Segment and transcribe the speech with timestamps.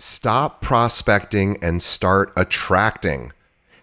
[0.00, 3.32] Stop prospecting and start attracting.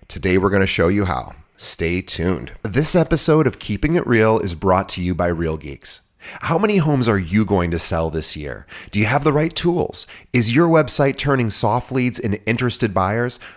[0.08, 1.36] Today, we're going to show you how.
[1.58, 2.54] Stay tuned.
[2.64, 6.00] This episode of Keeping It Real is brought to you by Real Geeks.
[6.44, 8.66] How many homes are you going to sell this year?
[8.92, 10.08] Do you have the right tools?
[10.32, 13.38] Is your website turning soft leads into interested buyers?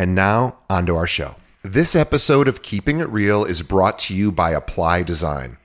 [0.00, 1.34] And now, onto our show.
[1.62, 5.58] This episode of Keeping It Real is brought to you by Apply Design.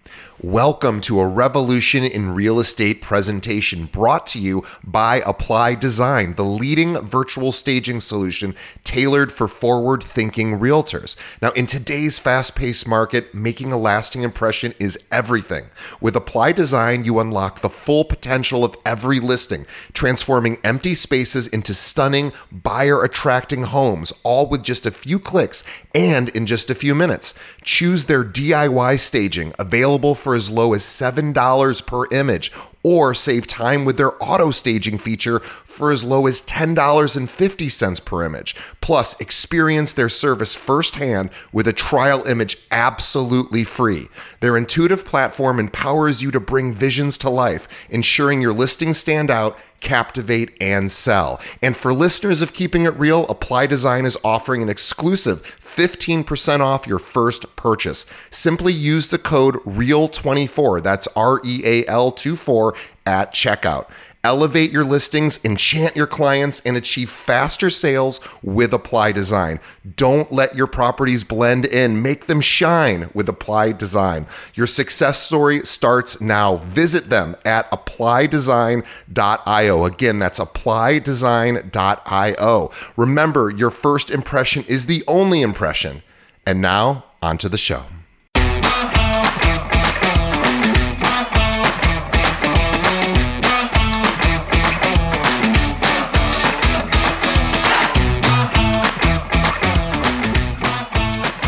[0.44, 6.44] Welcome to a revolution in real estate presentation brought to you by Apply Design, the
[6.44, 11.16] leading virtual staging solution tailored for forward thinking realtors.
[11.42, 15.67] Now, in today's fast paced market, making a lasting impression is everything.
[16.02, 21.73] With Apply Design, you unlock the full potential of every listing, transforming empty spaces into
[21.73, 25.64] stunning, buyer attracting homes, all with just a few clicks
[25.95, 27.33] and in just a few minutes.
[27.64, 32.52] Choose their DIY staging available for as low as $7 per image
[32.83, 35.42] or save time with their auto staging feature
[35.76, 38.56] for as low as $10.50 per image.
[38.81, 44.08] Plus, experience their service firsthand with a trial image absolutely free.
[44.40, 49.58] Their intuitive platform empowers you to bring visions to life, ensuring your listings stand out
[49.86, 51.39] captivate, and sell.
[51.61, 56.88] And for listeners of Keeping It Real, Apply Design is offering an exclusive 15% off
[56.88, 58.05] your first purchase.
[58.32, 63.88] Simply use the code REAL24, that's R E A L 24 at checkout.
[64.25, 69.59] Elevate your listings, enchant your clients, and achieve faster sales with Apply Design.
[69.95, 72.02] Don't let your properties blend in.
[72.02, 74.25] Make them shine with Apply Design.
[74.55, 76.55] Your success story starts now.
[76.55, 79.86] Visit them at applydesign.io.
[79.86, 82.71] Again, that's applydesign.io.
[82.97, 86.02] Remember, your first impression is the only impression.
[86.47, 87.86] And now, onto the show.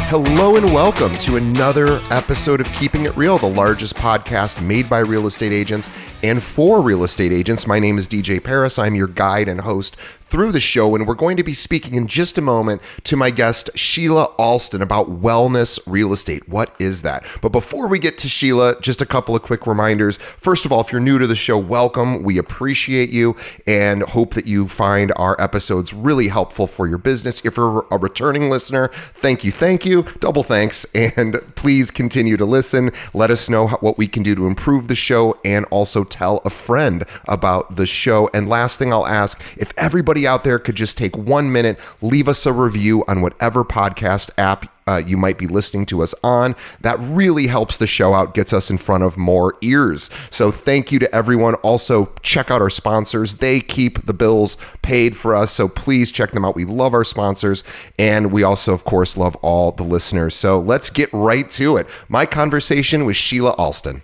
[0.09, 4.99] Hello and welcome to another episode of Keeping It Real, the largest podcast made by
[4.99, 5.89] real estate agents
[6.23, 7.67] and for real estate agents.
[7.67, 8.79] My name is DJ Paris.
[8.79, 12.07] I'm your guide and host through the show, and we're going to be speaking in
[12.07, 16.47] just a moment to my guest, Sheila Alston, about wellness real estate.
[16.49, 17.25] What is that?
[17.41, 20.17] But before we get to Sheila, just a couple of quick reminders.
[20.17, 22.23] First of all, if you're new to the show, welcome.
[22.23, 27.45] We appreciate you and hope that you find our episodes really helpful for your business.
[27.45, 32.45] If you're a returning listener, thank you, thank you, double thanks, and please continue to
[32.45, 32.91] listen.
[33.13, 36.49] Let us know what we can do to improve the show and also tell a
[36.49, 38.29] friend about the show.
[38.33, 41.79] And last thing I'll ask if everybody everybody out there could just take one minute,
[42.01, 46.15] leave us a review on whatever podcast app uh, you might be listening to us
[46.23, 46.55] on.
[46.81, 50.09] That really helps the show out, gets us in front of more ears.
[50.31, 51.55] So thank you to everyone.
[51.55, 53.35] Also, check out our sponsors.
[53.35, 55.51] They keep the bills paid for us.
[55.51, 56.55] So please check them out.
[56.55, 57.63] We love our sponsors.
[57.99, 60.33] And we also, of course, love all the listeners.
[60.33, 61.85] So let's get right to it.
[62.07, 64.01] My conversation with Sheila Alston.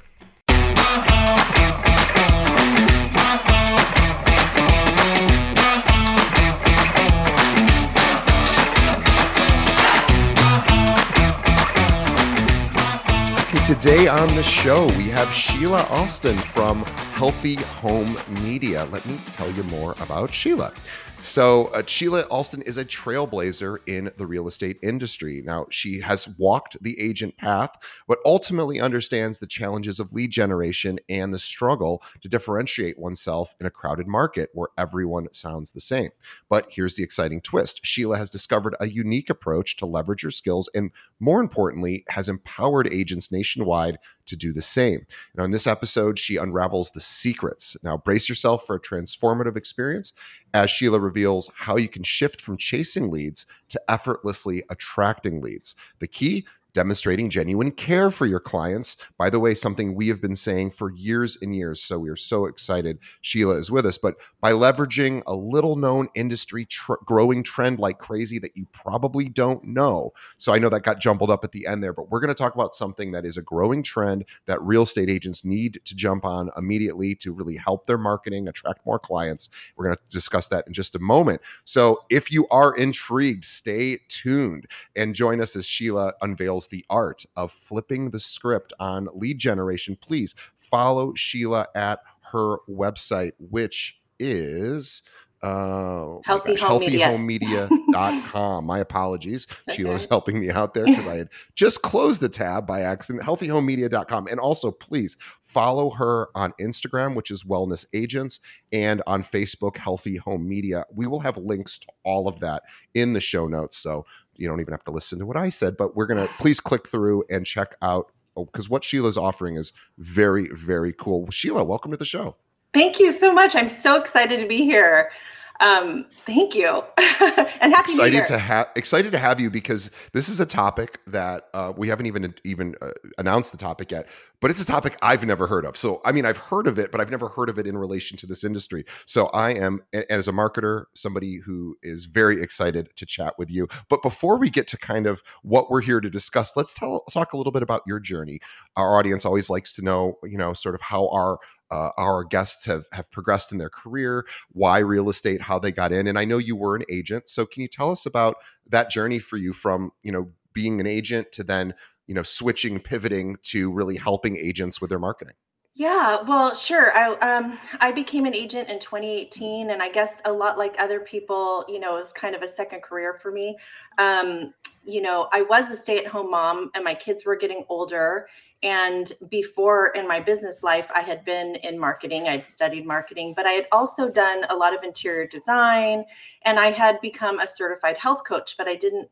[13.64, 16.84] Today on the show, we have Sheila Alston from
[17.14, 18.84] Healthy Home Media.
[18.92, 20.74] Let me tell you more about Sheila.
[21.24, 25.42] So, uh, Sheila Alston is a trailblazer in the real estate industry.
[25.42, 27.78] Now, she has walked the agent path,
[28.10, 33.66] but ultimately understands the challenges of lead generation and the struggle to differentiate oneself in
[33.66, 36.10] a crowded market where everyone sounds the same.
[36.50, 40.70] But here's the exciting twist Sheila has discovered a unique approach to leverage her skills
[40.76, 40.92] and,
[41.22, 45.06] more importantly, has empowered agents nationwide to do the same.
[45.36, 47.78] And in this episode, she unravels the secrets.
[47.82, 50.12] Now, brace yourself for a transformative experience
[50.54, 55.76] as Sheila reveals how you can shift from chasing leads to effortlessly attracting leads.
[56.00, 58.98] The key demonstrating genuine care for your clients.
[59.18, 61.82] By the way, something we have been saying for years and years.
[61.82, 63.98] So we are so excited Sheila is with us.
[63.98, 69.30] But by leveraging a little known industry tr- growing trend like crazy that you probably
[69.30, 70.14] don't know.
[70.38, 72.34] So I know that got jumbled up at the end there, but we're going to
[72.34, 76.26] talk about something that is a growing trend that real estate agents need to jump
[76.26, 79.50] on immediately to really help their marketing, attract more clients.
[79.76, 81.42] We're going to discuss that in just a moment.
[81.64, 87.26] So if you are intrigued, stay tuned and join us as Sheila unveils the art
[87.36, 92.00] of flipping the script on lead generation, please follow Sheila at
[92.32, 95.04] her website, which is
[95.44, 97.68] uh, Healthy, oh Home Media.
[97.68, 98.66] healthyhomemedia.com.
[98.66, 99.48] My apologies.
[99.70, 99.78] Okay.
[99.78, 103.24] Sheila was helping me out there because I had just closed the tab by accident.
[103.26, 104.28] Healthyhomemedia.com.
[104.28, 108.40] And also, please follow her on Instagram, which is Wellness Agents,
[108.72, 110.86] and on Facebook, Healthy Home Media.
[110.94, 112.64] We will have links to all of that
[112.94, 113.78] in the show notes.
[113.78, 116.34] So you don't even have to listen to what I said, but we're going to
[116.36, 121.30] please click through and check out because oh, what Sheila's offering is very, very cool.
[121.30, 122.36] Sheila, welcome to the show.
[122.74, 123.56] Thank you so much.
[123.56, 125.12] I'm so excited to be here.
[125.60, 130.40] Um, thank you, and happy excited to have excited to have you because this is
[130.40, 134.08] a topic that uh, we haven't even even uh, announced the topic yet,
[134.42, 135.78] but it's a topic I've never heard of.
[135.78, 138.18] So I mean, I've heard of it, but I've never heard of it in relation
[138.18, 138.84] to this industry.
[139.06, 143.68] So I am, as a marketer, somebody who is very excited to chat with you.
[143.90, 147.34] But before we get to kind of what we're here to discuss, let's tell talk
[147.34, 148.40] a little bit about your journey.
[148.76, 151.38] Our audience always likes to know, you know, sort of how our
[151.72, 155.92] uh, our guests have have progressed in their career, why real estate, how they got
[155.92, 157.30] in, and I know you were an agent.
[157.30, 158.38] So can you tell us about
[158.70, 161.74] that journey for you from you know being an agent to then
[162.08, 165.36] you know switching, pivoting to really helping agents with their marketing?
[165.76, 166.96] Yeah, well, sure.
[166.96, 171.00] I um I became an agent in 2018 and I guess a lot like other
[171.00, 173.58] people, you know, it was kind of a second career for me.
[173.98, 174.54] Um,
[174.86, 178.28] you know, I was a stay-at-home mom and my kids were getting older
[178.64, 183.46] and before in my business life, I had been in marketing, I'd studied marketing, but
[183.46, 186.06] I had also done a lot of interior design
[186.44, 189.10] and I had become a certified health coach, but I didn't.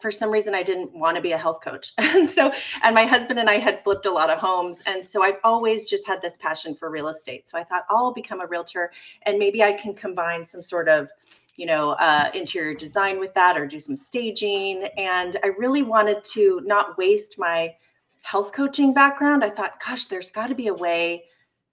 [0.00, 1.90] For some reason, I didn't want to be a health coach.
[1.98, 2.52] and so,
[2.84, 4.80] and my husband and I had flipped a lot of homes.
[4.86, 7.48] And so I've always just had this passion for real estate.
[7.48, 8.92] So I thought I'll become a realtor
[9.22, 11.10] and maybe I can combine some sort of
[11.56, 14.88] you know, uh, interior design with that or do some staging.
[14.96, 17.74] And I really wanted to not waste my
[18.22, 21.24] health coaching background, I thought, gosh, there's got to be a way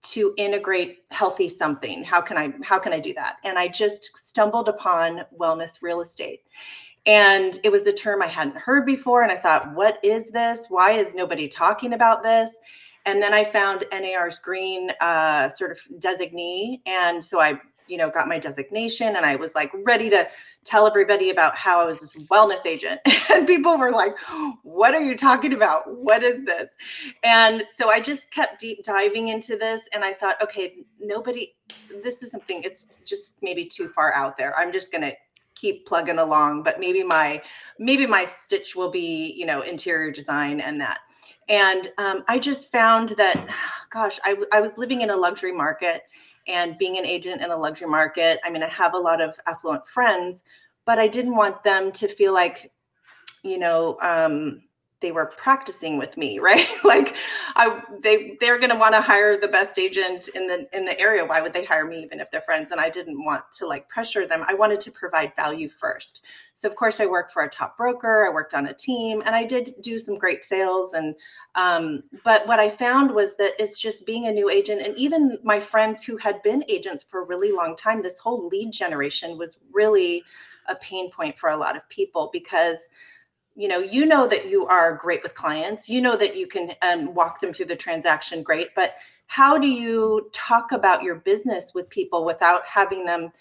[0.01, 2.03] to integrate healthy something.
[2.03, 3.37] How can I how can I do that?
[3.43, 6.41] And I just stumbled upon wellness real estate.
[7.05, 10.67] And it was a term I hadn't heard before and I thought, what is this?
[10.69, 12.59] Why is nobody talking about this?
[13.05, 16.81] And then I found NAR's green uh, sort of designee.
[16.85, 20.27] And so I you know, got my designation and I was like ready to
[20.63, 22.99] tell everybody about how I was this wellness agent.
[23.31, 24.17] and people were like,
[24.63, 25.83] What are you talking about?
[25.87, 26.75] What is this?
[27.23, 31.53] And so I just kept deep diving into this and I thought, okay, nobody,
[32.03, 34.57] this is something, it's just maybe too far out there.
[34.57, 35.13] I'm just going to
[35.59, 37.41] keep plugging along but maybe my
[37.79, 40.99] maybe my stitch will be you know interior design and that
[41.49, 43.45] and um, i just found that
[43.89, 46.03] gosh I, I was living in a luxury market
[46.49, 49.39] and being an agent in a luxury market i mean i have a lot of
[49.47, 50.43] affluent friends
[50.85, 52.71] but i didn't want them to feel like
[53.43, 54.61] you know um,
[55.01, 56.67] they were practicing with me right?
[56.83, 57.15] Like
[57.55, 60.99] i they they're going to want to hire the best agent in the in the
[60.99, 61.25] area.
[61.25, 62.71] Why would they hire me even if they're friends?
[62.71, 64.43] And i didn't want to like pressure them.
[64.47, 66.23] I wanted to provide value first.
[66.53, 68.25] So of course i worked for a top broker.
[68.25, 70.93] I worked on a team and i did do some great sales.
[70.93, 71.15] And
[71.55, 74.85] um, but what i found was that it's just being a new agent.
[74.85, 78.47] And even my friends who had been agents for a really long time this whole
[78.47, 80.23] lead generation was really
[80.67, 82.89] a pain point for a lot of people because
[83.59, 85.89] you know you know that you are great with clients.
[85.89, 88.95] You know that you can um, walk them through the transaction great but
[89.27, 93.31] how do you talk about your business with people without having them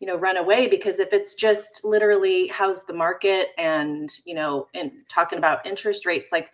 [0.00, 0.68] you know run away?
[0.68, 3.48] Because if it's just literally how's the market?
[3.56, 6.50] and you know and talking about interest rates like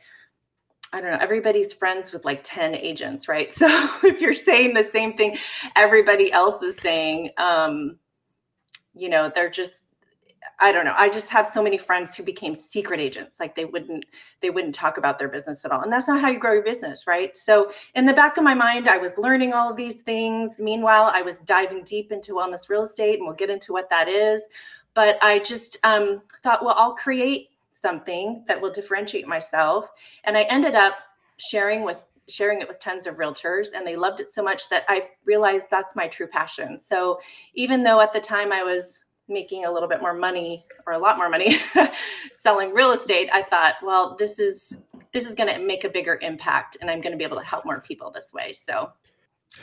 [0.92, 3.52] I don't know, everybody's friends with like 10 agents, right?
[3.60, 3.68] So
[4.04, 5.36] if you're saying the same thing
[5.76, 7.98] everybody else is saying, um,
[8.94, 9.86] you know, they're just
[10.58, 10.94] I don't know.
[10.96, 13.40] I just have so many friends who became secret agents.
[13.40, 14.04] Like they wouldn't
[14.40, 15.82] they wouldn't talk about their business at all.
[15.82, 17.36] And that's not how you grow your business, right?
[17.36, 20.60] So in the back of my mind, I was learning all of these things.
[20.60, 24.08] Meanwhile, I was diving deep into wellness real estate and we'll get into what that
[24.08, 24.42] is.
[24.94, 29.88] But I just um, thought, well, I'll create something that will differentiate myself.
[30.24, 30.94] And I ended up
[31.38, 34.84] sharing with sharing it with tons of realtors, and they loved it so much that
[34.88, 36.78] I realized that's my true passion.
[36.78, 37.18] So
[37.54, 40.98] even though at the time I was making a little bit more money or a
[40.98, 41.56] lot more money
[42.32, 44.76] selling real estate, I thought, well, this is
[45.12, 47.44] this is going to make a bigger impact, and I'm going to be able to
[47.44, 48.52] help more people this way.
[48.52, 48.92] So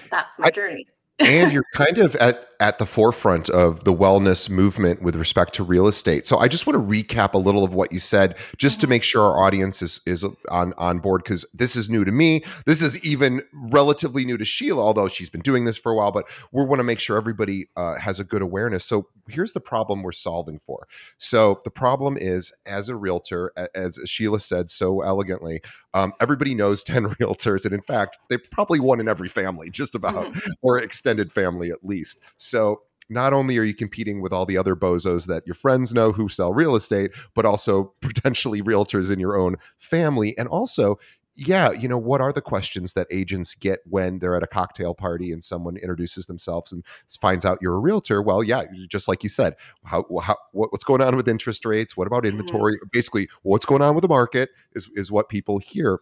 [0.09, 0.87] that's my I, journey
[1.19, 5.63] and you're kind of at at the forefront of the wellness movement with respect to
[5.63, 6.25] real estate.
[6.25, 8.91] So I just want to recap a little of what you said, just to mm-hmm.
[8.91, 12.43] make sure our audience is is on on board because this is new to me.
[12.65, 16.11] This is even relatively new to Sheila, although she's been doing this for a while.
[16.11, 18.85] But we want to make sure everybody uh, has a good awareness.
[18.85, 20.87] So here's the problem we're solving for.
[21.17, 25.61] So the problem is, as a realtor, as Sheila said so elegantly,
[25.97, 27.65] um, everybody knows 10 realtors.
[27.65, 30.51] And in fact, they probably one in every family, just about, mm-hmm.
[30.61, 32.21] or extended family at least.
[32.37, 36.11] So not only are you competing with all the other bozos that your friends know
[36.11, 40.37] who sell real estate, but also potentially realtors in your own family.
[40.37, 40.99] And also,
[41.37, 44.95] yeah, you know, what are the questions that agents get when they're at a cocktail
[44.95, 46.83] party and someone introduces themselves and
[47.21, 48.23] finds out you're a realtor?
[48.23, 51.95] Well, yeah, just like you said, how, how what's going on with interest rates?
[51.95, 52.39] What about mm-hmm.
[52.39, 52.73] inventory?
[52.73, 52.87] Mm-hmm.
[52.91, 55.99] Basically, what's going on with the market is is what people hear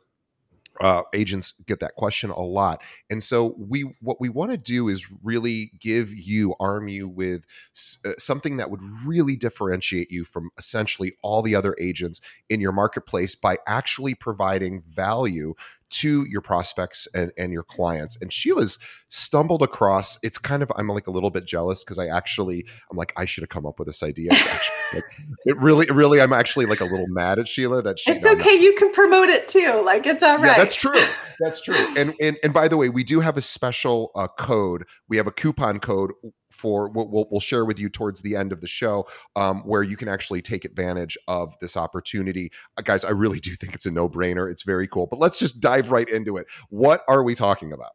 [0.81, 4.87] uh, agents get that question a lot and so we what we want to do
[4.87, 10.23] is really give you arm you with s- uh, something that would really differentiate you
[10.23, 15.53] from essentially all the other agents in your marketplace by actually providing value
[15.91, 18.17] to your prospects and, and your clients.
[18.21, 18.77] And Sheila's
[19.09, 22.97] stumbled across, it's kind of, I'm like a little bit jealous because I actually, I'm
[22.97, 24.29] like, I should have come up with this idea.
[24.31, 25.03] It's actually, like,
[25.45, 28.11] it really, really, I'm actually like a little mad at Sheila that she.
[28.11, 28.53] It's okay.
[28.53, 29.83] You can promote it too.
[29.85, 30.47] Like it's all right.
[30.47, 30.99] Yeah, that's true.
[31.39, 31.75] That's true.
[31.97, 34.83] And, and, and by the way, we do have a special uh, code.
[35.07, 36.11] We have a coupon code
[36.51, 39.83] for what we'll, we'll, share with you towards the end of the show, um, where
[39.83, 42.51] you can actually take advantage of this opportunity.
[42.77, 44.49] Uh, guys, I really do think it's a no brainer.
[44.49, 45.07] It's very cool.
[45.07, 46.47] But let's just dive right into it.
[46.69, 47.91] What are we talking about?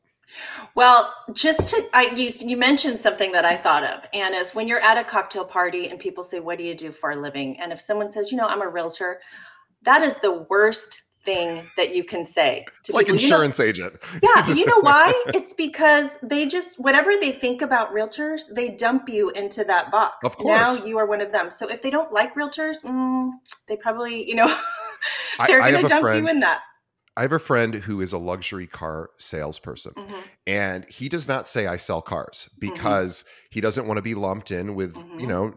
[0.74, 4.68] Well, just to I you you mentioned something that I thought of, and is when
[4.68, 7.58] you're at a cocktail party and people say, "What do you do for a living?"
[7.60, 9.20] and if someone says, "You know, I'm a realtor,"
[9.82, 12.66] that is the worst thing that you can say.
[12.80, 13.94] it's like insurance you know, agent.
[14.22, 14.48] Yeah.
[14.52, 15.12] you know why?
[15.34, 20.24] It's because they just, whatever they think about realtors, they dump you into that box.
[20.24, 20.80] Of course.
[20.80, 21.50] Now you are one of them.
[21.50, 23.30] So if they don't like realtors, mm,
[23.68, 24.46] they probably, you know,
[25.46, 26.62] they're going to dump friend, you in that.
[27.16, 30.20] I have a friend who is a luxury car salesperson, mm-hmm.
[30.46, 32.72] and he does not say I sell cars mm-hmm.
[32.72, 33.46] because mm-hmm.
[33.50, 35.20] he doesn't want to be lumped in with, mm-hmm.
[35.20, 35.54] you know,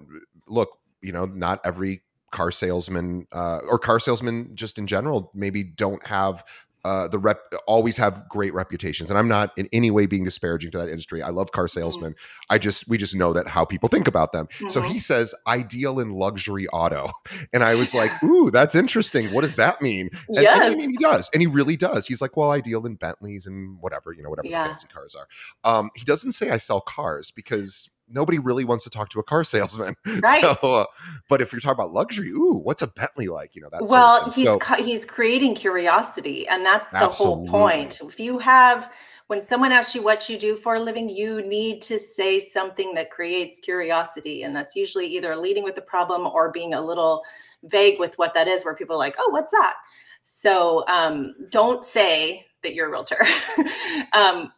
[0.47, 2.03] look, you know, not every
[2.33, 6.43] car salesmen uh, or car salesmen just in general maybe don't have
[6.83, 10.69] uh, the rep always have great reputations and i'm not in any way being disparaging
[10.69, 11.79] to that industry i love car mm-hmm.
[11.79, 12.53] salesmen mm-hmm.
[12.53, 14.67] i just we just know that how people think about them mm-hmm.
[14.67, 17.09] so he says ideal in luxury auto
[17.53, 20.73] and i was like ooh that's interesting what does that mean and, yes.
[20.73, 23.79] and he, he, does and he really does he's like well ideal in bentleys and
[23.79, 24.63] whatever you know whatever yeah.
[24.63, 25.27] the fancy cars are
[25.63, 29.23] um, he doesn't say i sell cars because nobody really wants to talk to a
[29.23, 29.95] car salesman.
[30.23, 30.43] Right.
[30.43, 30.85] So, uh,
[31.27, 33.55] but if you're talking about luxury, ooh, what's a Bentley like?
[33.55, 37.47] You know, that's well, he's so, he's creating curiosity, and that's the absolutely.
[37.47, 37.99] whole point.
[38.01, 38.91] If you have
[39.27, 42.93] when someone asks you what you do for a living, you need to say something
[42.93, 47.23] that creates curiosity, and that's usually either leading with the problem or being a little
[47.63, 49.75] vague with what that is, where people are like, "Oh, what's that?"
[50.21, 53.17] So um, don't say that you're a realtor.
[54.13, 54.51] um,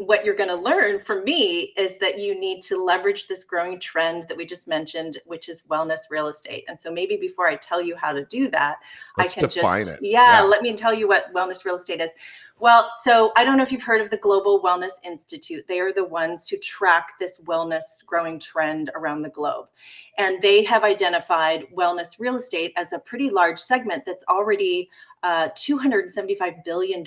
[0.00, 3.78] what you're going to learn from me is that you need to leverage this growing
[3.78, 6.64] trend that we just mentioned, which is wellness real estate.
[6.68, 8.78] And so maybe before I tell you how to do that,
[9.18, 12.08] Let's I can just yeah, yeah, let me tell you what wellness real estate is.
[12.58, 15.66] Well, so I don't know if you've heard of the Global Wellness Institute.
[15.68, 19.66] They are the ones who track this wellness growing trend around the globe.
[20.16, 24.88] And they have identified wellness real estate as a pretty large segment that's already
[25.22, 27.04] uh, $275 billion.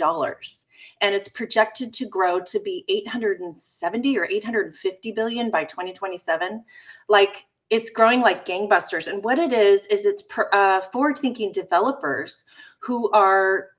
[1.01, 6.63] And it's projected to grow to be 870 or 850 billion by 2027.
[7.09, 9.07] Like it's growing like gangbusters.
[9.07, 12.43] And what it is, is it's uh, forward thinking developers
[12.79, 13.69] who are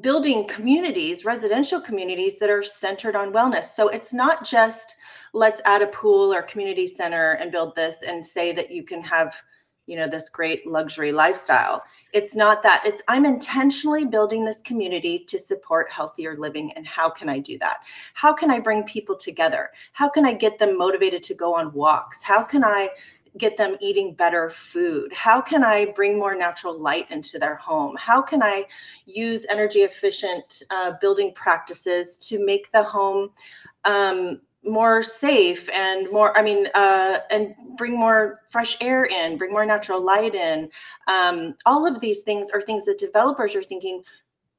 [0.00, 3.64] building communities, residential communities that are centered on wellness.
[3.64, 4.96] So it's not just
[5.32, 9.02] let's add a pool or community center and build this and say that you can
[9.02, 9.34] have
[9.90, 11.82] you know this great luxury lifestyle.
[12.12, 17.10] It's not that it's i'm intentionally building this community to support healthier living and how
[17.10, 17.78] can i do that?
[18.14, 19.70] How can i bring people together?
[19.92, 22.22] How can i get them motivated to go on walks?
[22.22, 22.88] How can i
[23.36, 25.12] get them eating better food?
[25.12, 27.96] How can i bring more natural light into their home?
[27.98, 28.64] How can i
[29.06, 33.30] use energy efficient uh, building practices to make the home
[33.84, 39.50] um, more safe and more i mean uh, and bring more fresh air in bring
[39.50, 40.68] more natural light in.
[41.08, 44.02] Um, all of these things are things that developers are thinking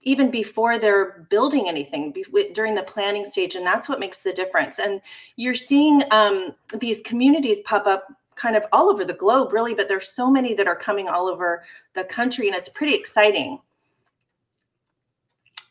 [0.02, 4.34] even before they're building anything be- during the planning stage and that's what makes the
[4.34, 4.80] difference.
[4.80, 5.02] And
[5.36, 9.88] you're seeing um, these communities pop up kind of all over the globe really but
[9.88, 13.60] there's so many that are coming all over the country and it's pretty exciting.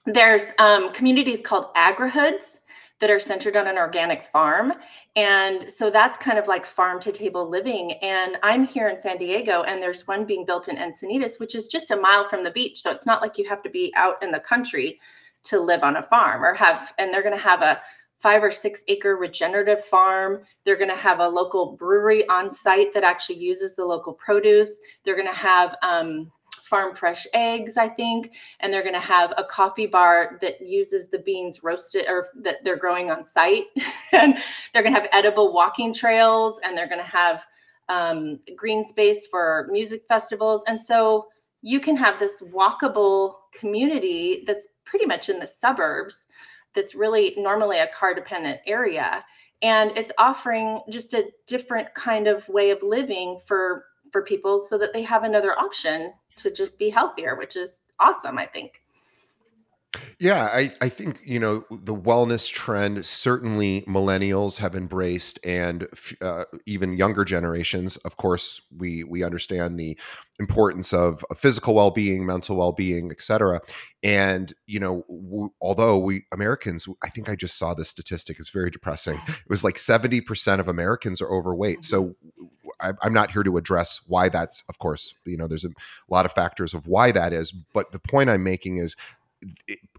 [0.06, 2.60] There's um, communities called agrihoods
[3.00, 4.74] that are centered on an organic farm.
[5.16, 7.92] And so that's kind of like farm to table living.
[8.02, 11.66] And I'm here in San Diego, and there's one being built in Encinitas, which is
[11.66, 12.80] just a mile from the beach.
[12.80, 15.00] So it's not like you have to be out in the country
[15.44, 17.80] to live on a farm or have, and they're going to have a
[18.18, 20.42] five or six acre regenerative farm.
[20.64, 24.78] They're going to have a local brewery on site that actually uses the local produce.
[25.04, 26.30] They're going to have um,
[26.70, 31.08] farm fresh eggs, I think, and they're going to have a coffee bar that uses
[31.08, 33.64] the beans roasted or that they're growing on site.
[34.12, 34.38] and
[34.72, 37.44] they're going to have edible walking trails and they're going to have
[37.88, 40.64] um, green space for music festivals.
[40.68, 41.26] And so
[41.60, 46.28] you can have this walkable community that's pretty much in the suburbs
[46.74, 49.24] that's really normally a car dependent area
[49.62, 54.76] and it's offering just a different kind of way of living for for people so
[54.78, 58.80] that they have another option to just be healthier, which is awesome, I think.
[60.20, 65.88] Yeah, I, I think, you know, the wellness trend certainly millennials have embraced and
[66.22, 67.96] uh, even younger generations.
[67.98, 69.98] Of course, we we understand the
[70.38, 73.60] importance of, of physical well-being, mental well-being, etc.
[74.02, 78.50] And, you know, w- although we Americans, I think I just saw this statistic, it's
[78.50, 79.18] very depressing.
[79.26, 81.82] It was like 70% of Americans are overweight.
[81.82, 82.14] So
[82.82, 85.70] I, am not here to address why that's, of course, you know, there's a
[86.08, 87.52] lot of factors of why that is.
[87.52, 88.96] But the point I'm making is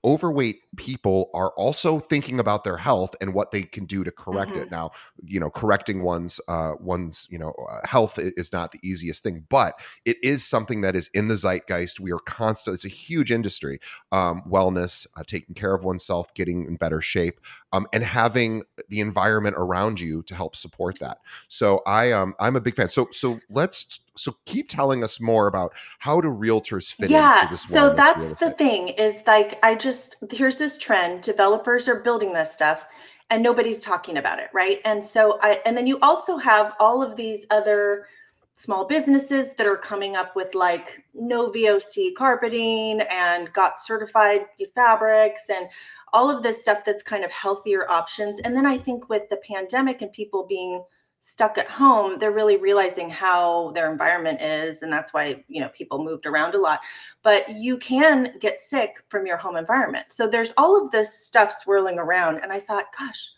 [0.04, 4.52] overweight people are also thinking about their health and what they can do to correct
[4.52, 4.62] mm-hmm.
[4.62, 4.90] it now
[5.24, 9.46] you know correcting one's uh one's you know uh, health is not the easiest thing
[9.50, 13.32] but it is something that is in the zeitgeist we are constant it's a huge
[13.32, 13.80] industry
[14.12, 17.40] um wellness uh, taking care of oneself getting in better shape
[17.72, 22.56] um and having the environment around you to help support that so i um i'm
[22.56, 26.94] a big fan so so let's so keep telling us more about how do realtors
[26.94, 27.96] fit yeah, into this world?
[27.98, 28.04] Yeah.
[28.06, 29.91] so that's the thing is like i just
[30.32, 32.86] here's this trend developers are building this stuff
[33.30, 34.80] and nobody's talking about it right?
[34.86, 38.08] And so i and then you also have all of these other
[38.56, 44.42] small businesses that are coming up with like no voc carpeting and GOTS certified
[44.76, 45.68] fabrics and
[46.14, 48.40] all of this stuff that's kind of healthier options.
[48.42, 50.84] And then i think with the pandemic and people being
[51.24, 55.70] stuck at home they're really realizing how their environment is and that's why you know
[55.70, 56.80] people moved around a lot
[57.22, 61.52] but you can get sick from your home environment so there's all of this stuff
[61.52, 63.30] swirling around and i thought gosh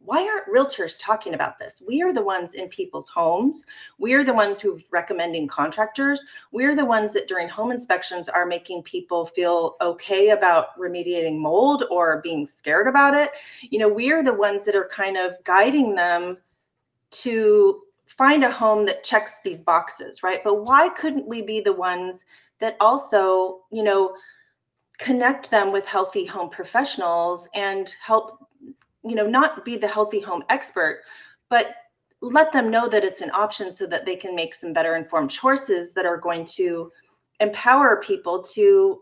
[0.00, 1.82] why aren't realtors talking about this?
[1.86, 3.66] We are the ones in people's homes.
[3.98, 6.24] We are the ones who recommending contractors.
[6.50, 11.84] We're the ones that during home inspections are making people feel okay about remediating mold
[11.90, 13.32] or being scared about it.
[13.60, 16.38] You know, we are the ones that are kind of guiding them
[17.10, 20.42] to find a home that checks these boxes, right?
[20.42, 22.24] But why couldn't we be the ones
[22.58, 24.14] that also, you know,
[24.98, 28.46] connect them with healthy home professionals and help,
[29.04, 31.02] you know, not be the healthy home expert,
[31.48, 31.74] but
[32.20, 35.30] let them know that it's an option so that they can make some better informed
[35.30, 36.90] choices that are going to
[37.38, 39.00] empower people to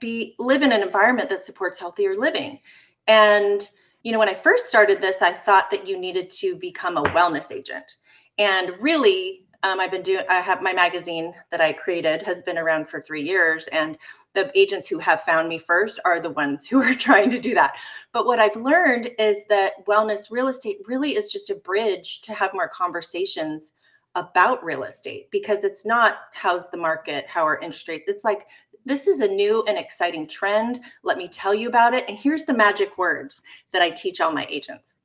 [0.00, 2.58] be live in an environment that supports healthier living.
[3.06, 3.68] And
[4.08, 7.02] you know, when I first started this, I thought that you needed to become a
[7.02, 7.96] wellness agent.
[8.38, 12.56] And really, um, I've been doing, I have my magazine that I created has been
[12.56, 13.66] around for three years.
[13.70, 13.98] And
[14.32, 17.52] the agents who have found me first are the ones who are trying to do
[17.52, 17.76] that.
[18.14, 22.32] But what I've learned is that wellness real estate really is just a bridge to
[22.32, 23.74] have more conversations
[24.14, 28.08] about real estate because it's not how's the market, how are interest rates.
[28.08, 28.46] It's like
[28.88, 30.80] this is a new and exciting trend.
[31.02, 32.08] Let me tell you about it.
[32.08, 34.96] And here's the magic words that I teach all my agents.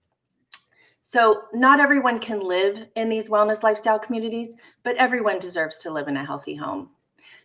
[1.02, 6.08] So, not everyone can live in these wellness lifestyle communities, but everyone deserves to live
[6.08, 6.92] in a healthy home.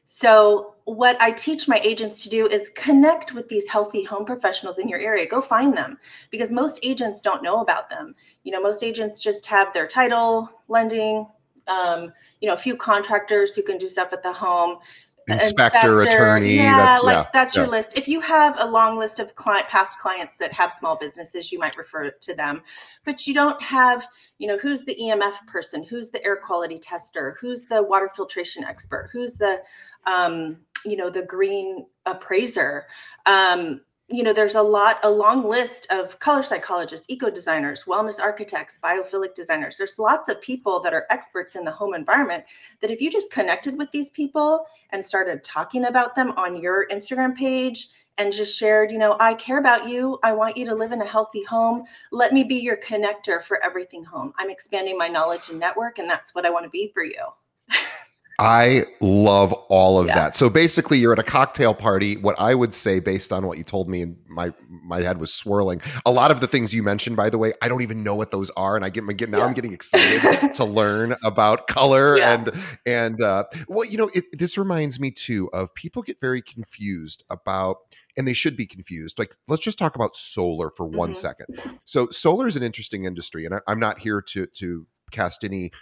[0.05, 4.79] So, what I teach my agents to do is connect with these healthy home professionals
[4.79, 5.27] in your area.
[5.27, 5.99] Go find them
[6.31, 8.15] because most agents don't know about them.
[8.45, 11.27] You know, most agents just have their title, lending,
[11.67, 14.79] um, you know, a few contractors who can do stuff at the home,
[15.29, 16.57] inspector, inspector attorney.
[16.57, 17.63] Yeah, that's, like yeah, that's yeah.
[17.63, 17.97] your list.
[17.97, 21.59] If you have a long list of client, past clients that have small businesses, you
[21.59, 22.63] might refer to them.
[23.05, 24.07] But you don't have,
[24.39, 28.65] you know, who's the EMF person, who's the air quality tester, who's the water filtration
[28.65, 29.63] expert, who's the,
[30.07, 32.87] um, you know, the green appraiser.
[33.27, 38.19] Um, you know there's a lot a long list of color psychologists eco designers wellness
[38.19, 42.45] architects biophilic designers there's lots of people that are experts in the home environment
[42.81, 46.87] that if you just connected with these people and started talking about them on your
[46.89, 50.19] instagram page and just shared, you know, I care about you.
[50.25, 51.85] I want you to live in a healthy home.
[52.11, 54.33] Let me be your connector for everything home.
[54.37, 57.25] I'm expanding my knowledge and network, and that's what I want to be for you.
[58.41, 60.15] I love all of yeah.
[60.15, 60.37] that.
[60.37, 62.17] So basically, you're at a cocktail party.
[62.17, 65.35] What I would say, based on what you told me, and my my head was
[65.35, 65.81] swirling.
[66.07, 68.31] A lot of the things you mentioned, by the way, I don't even know what
[68.31, 69.45] those are, and I get, get now yeah.
[69.47, 72.35] I'm getting excited to learn about color yeah.
[72.35, 72.53] and
[72.87, 77.25] and uh, well, you know, it, this reminds me too of people get very confused
[77.31, 77.79] about
[78.17, 79.19] and they should be confused.
[79.19, 81.15] Like, let's just talk about solar for one mm-hmm.
[81.15, 81.61] second.
[81.85, 85.73] So, solar is an interesting industry, and I, am not here to to cast any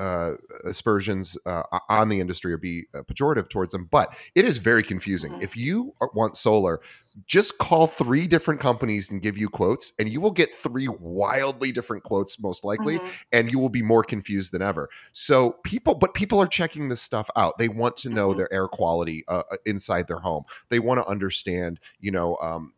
[0.00, 0.32] uh,
[0.64, 4.82] aspersions uh, on the industry or be uh, pejorative towards them, but it is very
[4.82, 5.32] confusing.
[5.32, 5.42] Mm-hmm.
[5.42, 6.80] If you want solar,
[7.26, 11.70] just call three different companies and give you quotes, and you will get three wildly
[11.70, 13.10] different quotes, most likely, mm-hmm.
[13.32, 14.88] and you will be more confused than ever.
[15.12, 17.58] So, people, but people are checking this stuff out.
[17.58, 18.38] They want to know mm-hmm.
[18.38, 20.44] their air quality uh, uh, inside their home.
[20.70, 22.72] They want to understand, you know, um,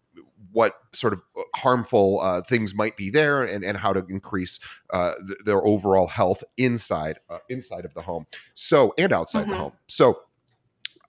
[0.53, 4.61] what sort of uh, harmful uh, things might be there and, and how to increase
[4.91, 9.51] uh, th- their overall health inside uh, inside of the home so and outside mm-hmm.
[9.53, 10.21] the home so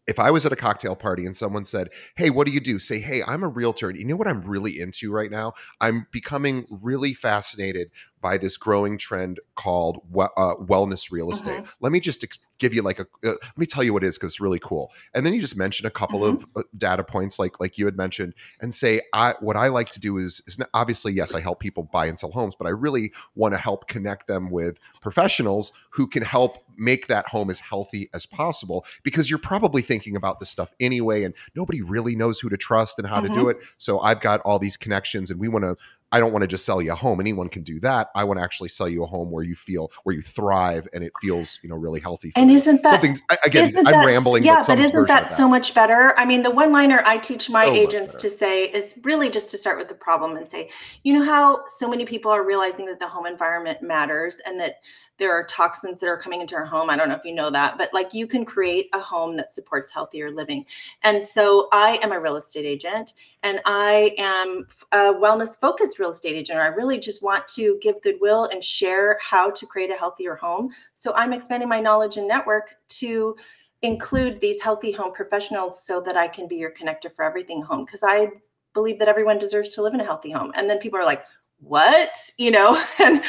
[0.07, 2.79] if I was at a cocktail party and someone said, Hey, what do you do?
[2.79, 3.89] Say, Hey, I'm a realtor.
[3.89, 5.53] And you know what I'm really into right now?
[5.79, 7.89] I'm becoming really fascinated
[8.21, 11.61] by this growing trend called uh, wellness real estate.
[11.61, 11.71] Mm-hmm.
[11.79, 14.07] Let me just ex- give you like a, uh, let me tell you what it
[14.07, 14.91] is because it's really cool.
[15.13, 16.37] And then you just mention a couple mm-hmm.
[16.37, 19.89] of uh, data points like, like you had mentioned and say, I, what I like
[19.91, 22.69] to do is, is obviously, yes, I help people buy and sell homes, but I
[22.71, 27.59] really want to help connect them with professionals who can help make that home as
[27.59, 32.39] healthy as possible because you're probably thinking about this stuff anyway and nobody really knows
[32.39, 33.27] who to trust and how mm-hmm.
[33.27, 33.59] to do mm-hmm.
[33.59, 35.75] it so i've got all these connections and we want to
[36.13, 37.19] I don't want to just sell you a home.
[37.19, 38.09] Anyone can do that.
[38.13, 41.03] I want to actually sell you a home where you feel where you thrive and
[41.03, 42.31] it feels you know really healthy.
[42.35, 42.55] and you.
[42.57, 43.17] isn't that something?
[43.43, 44.43] Again, I'm that, rambling.
[44.43, 46.13] Yeah, but, but isn't that, that, so much better?
[46.15, 49.49] I mean, the one liner I teach my so agents to say is really just
[49.49, 50.69] to start with the problem and say,
[51.01, 54.81] you know how so many people are realizing that the home environment matters and that
[55.17, 56.89] there are toxins that are coming into our home.
[56.89, 59.53] I don't know if you know that, but like you can create a home that
[59.53, 60.65] supports healthier living.
[61.03, 66.09] And so I am a real estate agent and I am a wellness focused real
[66.09, 66.59] estate agent.
[66.59, 70.69] I really just want to give goodwill and share how to create a healthier home.
[70.95, 73.35] So I'm expanding my knowledge and network to
[73.83, 77.85] include these healthy home professionals so that I can be your connector for everything home
[77.85, 78.29] because I
[78.73, 80.51] believe that everyone deserves to live in a healthy home.
[80.55, 81.23] And then people are like,
[81.63, 83.23] what you know and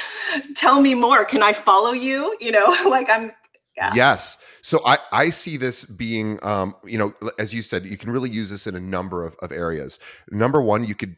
[0.57, 3.31] tell me more can i follow you you know like i'm
[3.77, 3.93] yeah.
[3.95, 4.39] Yes.
[4.63, 8.31] So I, I see this being, um, you know, as you said, you can really
[8.31, 9.99] use this in a number of, of areas.
[10.31, 11.17] Number one, you could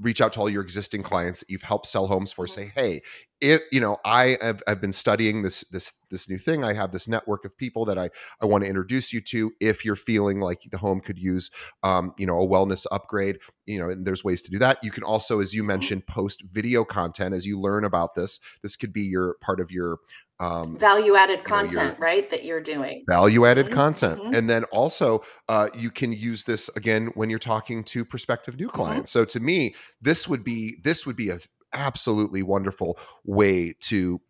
[0.00, 2.60] reach out to all your existing clients that you've helped sell homes for mm-hmm.
[2.60, 3.00] say hey
[3.40, 6.92] if you know i have i've been studying this this this new thing i have
[6.92, 8.08] this network of people that i
[8.40, 11.50] i want to introduce you to if you're feeling like the home could use
[11.82, 14.90] um you know a wellness upgrade you know and there's ways to do that you
[14.90, 15.68] can also as you mm-hmm.
[15.68, 19.70] mentioned post video content as you learn about this this could be your part of
[19.70, 19.98] your
[20.38, 22.28] um, value added content, know, right?
[22.30, 23.74] That you're doing value added mm-hmm.
[23.74, 24.34] content, mm-hmm.
[24.34, 28.66] and then also uh, you can use this again when you're talking to prospective new
[28.66, 28.76] mm-hmm.
[28.76, 29.10] clients.
[29.10, 29.20] Mm-hmm.
[29.20, 31.38] So to me, this would be this would be a
[31.72, 34.20] absolutely wonderful way to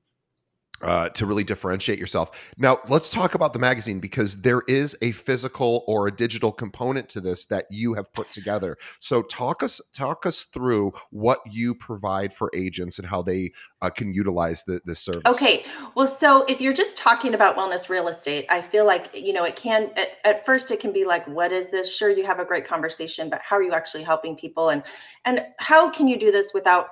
[0.82, 2.30] uh, to really differentiate yourself.
[2.58, 7.08] Now, let's talk about the magazine because there is a physical or a digital component
[7.10, 8.76] to this that you have put together.
[9.00, 13.90] So, talk us talk us through what you provide for agents and how they uh,
[13.90, 15.22] can utilize the, this service.
[15.26, 19.32] Okay, well, so if you're just talking about wellness real estate, I feel like you
[19.32, 21.94] know it can at, at first it can be like, what is this?
[21.94, 24.82] Sure, you have a great conversation, but how are you actually helping people, and
[25.24, 26.88] and how can you do this without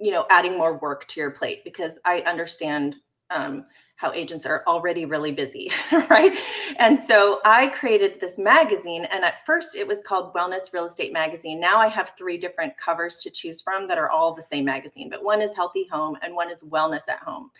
[0.00, 1.62] you know adding more work to your plate?
[1.64, 2.96] Because I understand
[3.30, 5.72] um, how agents are already really busy,
[6.08, 6.32] right?
[6.78, 11.12] And so I created this magazine, and at first it was called Wellness Real Estate
[11.12, 11.60] Magazine.
[11.60, 15.10] Now I have three different covers to choose from that are all the same magazine,
[15.10, 17.50] but one is Healthy Home and one is Wellness at Home.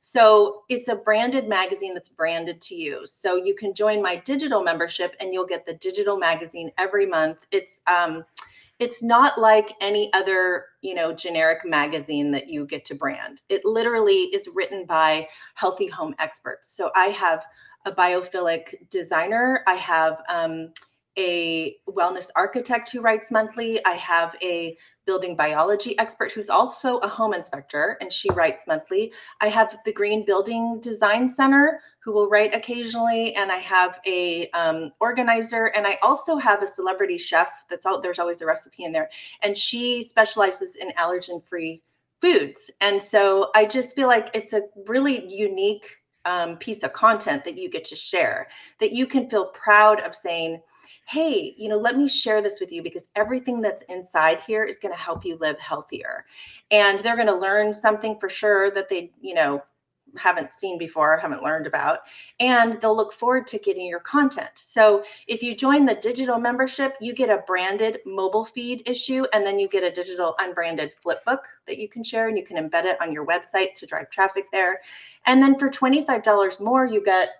[0.00, 3.04] So it's a branded magazine that's branded to you.
[3.06, 7.38] So you can join my digital membership and you'll get the digital magazine every month.
[7.50, 8.24] It's um,
[8.78, 13.40] it's not like any other you know generic magazine that you get to brand.
[13.48, 16.68] It literally is written by healthy home experts.
[16.68, 17.44] So i have
[17.86, 19.62] a biophilic designer.
[19.66, 20.72] I have um,
[21.16, 23.82] a wellness architect who writes monthly.
[23.86, 29.12] I have a building biology expert who's also a home inspector and she writes monthly.
[29.40, 34.48] I have the Green Building Design Center who will write occasionally and I have a
[34.50, 38.84] um, organizer and I also have a celebrity chef that's out there's always a recipe
[38.84, 39.10] in there
[39.42, 41.82] and she specializes in allergen free
[42.20, 42.70] foods.
[42.80, 45.84] And so I just feel like it's a really unique
[46.24, 48.46] um, piece of content that you get to share
[48.78, 50.60] that you can feel proud of saying,
[51.08, 54.78] hey, you know, let me share this with you because everything that's inside here is
[54.78, 56.24] going to help you live healthier.
[56.70, 59.64] And they're going to learn something for sure that they, you know,
[60.16, 62.00] haven't seen before, haven't learned about,
[62.40, 64.50] and they'll look forward to getting your content.
[64.54, 69.44] So if you join the digital membership, you get a branded mobile feed issue, and
[69.44, 72.56] then you get a digital unbranded flip book that you can share and you can
[72.56, 74.80] embed it on your website to drive traffic there.
[75.26, 77.30] And then for $25 more, you get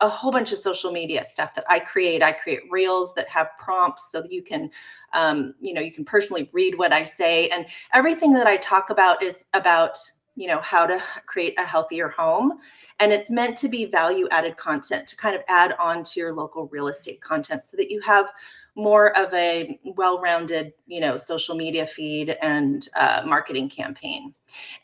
[0.00, 2.22] a whole bunch of social media stuff that I create.
[2.22, 4.70] I create reels that have prompts so that you can,
[5.12, 7.48] um, you know, you can personally read what I say.
[7.48, 9.98] And everything that I talk about is about
[10.36, 12.58] you know how to create a healthier home.
[13.00, 16.32] And it's meant to be value added content to kind of add on to your
[16.32, 18.32] local real estate content so that you have
[18.76, 24.34] more of a well-rounded you know social media feed and uh, marketing campaign.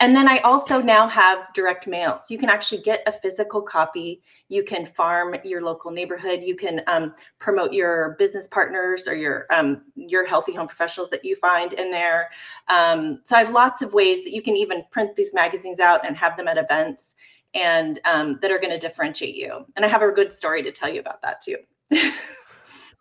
[0.01, 2.17] And then i also now have direct mail.
[2.17, 4.23] So you can actually get a physical copy.
[4.49, 6.41] You can farm your local neighborhood.
[6.43, 11.25] You can um, promote your business partners or your um, your healthy home professionals that
[11.25, 12.31] you find in there.
[12.69, 16.07] Um, so i have lots of ways that you can even print these magazines out
[16.07, 17.15] and have them at events
[17.55, 19.67] and um, that are going to differentiate you.
[19.77, 21.57] And i have a good story to tell you about that too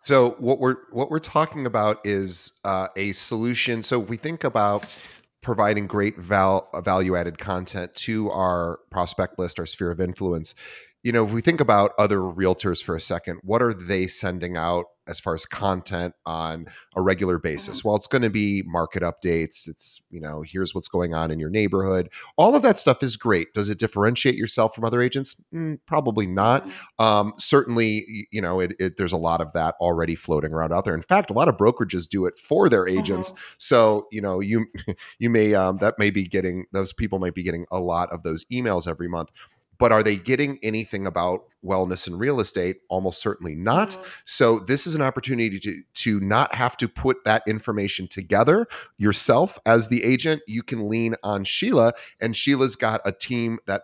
[0.02, 3.82] So what we're what we're talking about is uh, a solution.
[3.82, 4.96] So we think about
[5.42, 10.54] providing great val- value added content to our prospect list, our sphere of influence.
[11.02, 14.56] You know, if we think about other realtors for a second, what are they sending
[14.56, 17.78] out as far as content on a regular basis?
[17.78, 17.88] Mm-hmm.
[17.88, 19.66] Well, it's going to be market updates.
[19.66, 22.10] It's, you know, here's what's going on in your neighborhood.
[22.36, 23.52] All of that stuff is great.
[23.52, 25.36] Does it differentiate yourself from other agents?
[25.54, 26.66] Mm, probably not.
[26.66, 27.02] Mm-hmm.
[27.02, 30.84] Um, certainly, you know, it, it, there's a lot of that already floating around out
[30.84, 30.94] there.
[30.94, 33.32] In fact, a lot of brokerages do it for their agents.
[33.32, 33.54] Mm-hmm.
[33.58, 34.66] So, you know, you
[35.18, 38.22] you may um, that may be getting those people might be getting a lot of
[38.22, 39.30] those emails every month
[39.80, 42.76] but are they getting anything about wellness and real estate?
[42.88, 43.90] Almost certainly not.
[43.90, 44.02] Mm-hmm.
[44.24, 48.66] so this is an opportunity to to not have to put that information together
[48.98, 50.42] yourself as the agent.
[50.46, 53.82] You can lean on sheila and sheila's got a team that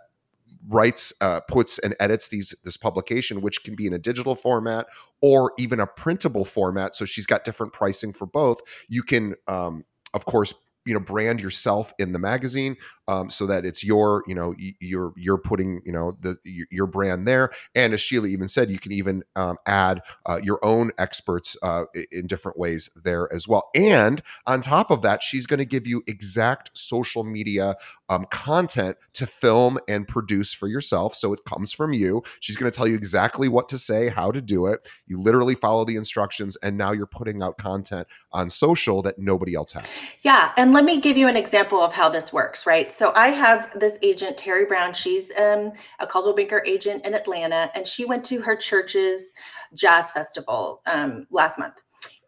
[0.69, 4.87] writes uh, puts and edits these this publication which can be in a digital format
[5.23, 6.95] or even a printable format.
[6.95, 8.61] So she's got different pricing for both.
[8.89, 10.53] You can um, of course
[10.87, 12.77] you know brand yourself in the magazine
[13.09, 16.37] um, so that it's your you know you're you're putting you know the
[16.71, 17.51] your brand there.
[17.75, 21.85] And as sheila even said you can even um, add uh, your own experts uh,
[22.11, 23.69] in different ways there as well.
[23.75, 27.77] And on top of that she's going to give you exact social media
[28.09, 31.15] um, content to film and produce for yourself.
[31.15, 32.23] So it comes from you.
[32.41, 34.89] She's going to tell you exactly what to say how to do it.
[35.07, 39.55] You literally follow the instructions and now you're putting out content on social that nobody
[39.55, 40.01] else has.
[40.23, 42.91] Yeah and let me give you an example of how this works, right?
[42.91, 44.95] So I have this agent, Terry Brown.
[44.95, 49.33] She's um, a Coldwell Banker agent in Atlanta, and she went to her church's
[49.75, 51.75] jazz festival um, last month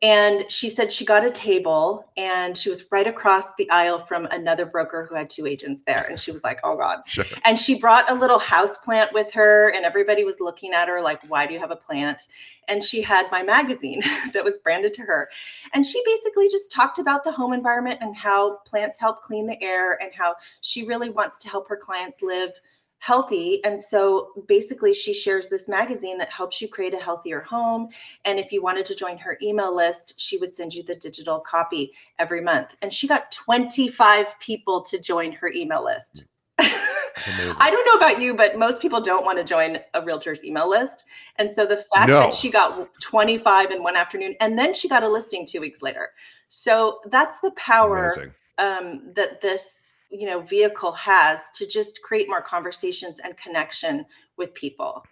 [0.01, 4.27] and she said she got a table and she was right across the aisle from
[4.27, 6.07] another broker who had two agents there.
[6.09, 7.01] And she was like oh god.
[7.07, 7.25] Sure.
[7.45, 11.03] and she brought a little house plant with her and everybody was looking at her
[11.03, 12.23] like why do you have a plant?
[12.69, 14.01] And she had my magazine
[14.33, 15.29] that was branded to her.
[15.75, 19.61] And she basically just talked about the home environment and how plants help clean the
[19.63, 22.51] air and how she really wants to help her clients live
[22.99, 23.65] healthy.
[23.65, 27.89] And so basically, she shares this magazine that helps you create a healthier home.
[28.25, 31.41] And if you wanted to join her email list, she would send you the digital
[31.41, 32.75] copy every month.
[32.83, 36.25] And she got 25 people to join her email list.
[36.59, 40.69] I don't know about you, but most people don't want to join a realtor's email
[40.69, 41.05] list.
[41.37, 42.21] And so the fact no.
[42.21, 45.83] that she got 25 in one afternoon and then she got a listing two weeks
[45.83, 46.11] later.
[46.49, 48.13] So that's the power
[48.59, 54.05] um, that this you know vehicle has to just create more conversations and connection
[54.37, 55.05] with people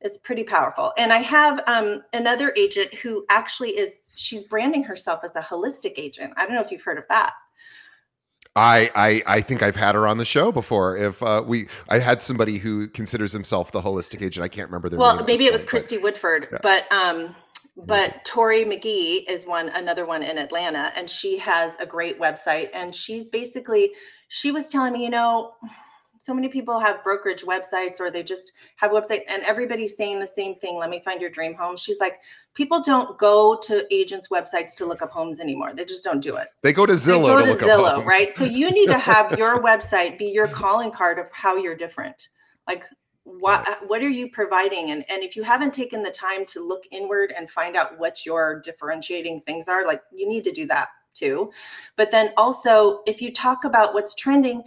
[0.00, 5.20] it's pretty powerful and i have um, another agent who actually is she's branding herself
[5.24, 7.32] as a holistic agent i don't know if you've heard of that
[8.54, 10.96] I, I I think I've had her on the show before.
[10.96, 14.44] If uh, we, I had somebody who considers himself the holistic agent.
[14.44, 15.18] I can't remember their well, name.
[15.18, 16.58] Well, maybe it was Christy Woodford, yeah.
[16.62, 17.34] but um,
[17.78, 17.86] Mm-hmm.
[17.86, 22.68] but Tori McGee is one another one in Atlanta, and she has a great website,
[22.74, 23.92] and she's basically
[24.28, 25.52] she was telling me, you know,
[26.18, 30.26] so many people have brokerage websites or they just have website and everybody's saying the
[30.26, 31.76] same thing let me find your dream home.
[31.76, 32.20] She's like
[32.54, 35.74] people don't go to agents websites to look up homes anymore.
[35.74, 36.46] They just don't do it.
[36.62, 38.32] They go to zillow they go to, to zillow right?
[38.32, 42.28] So you need to have your website be your calling card of how you're different.
[42.68, 42.84] Like
[43.24, 46.66] what uh, what are you providing and and if you haven't taken the time to
[46.66, 50.66] look inward and find out what your differentiating things are like you need to do
[50.66, 51.50] that too.
[51.96, 54.62] But then also, if you talk about what's trending,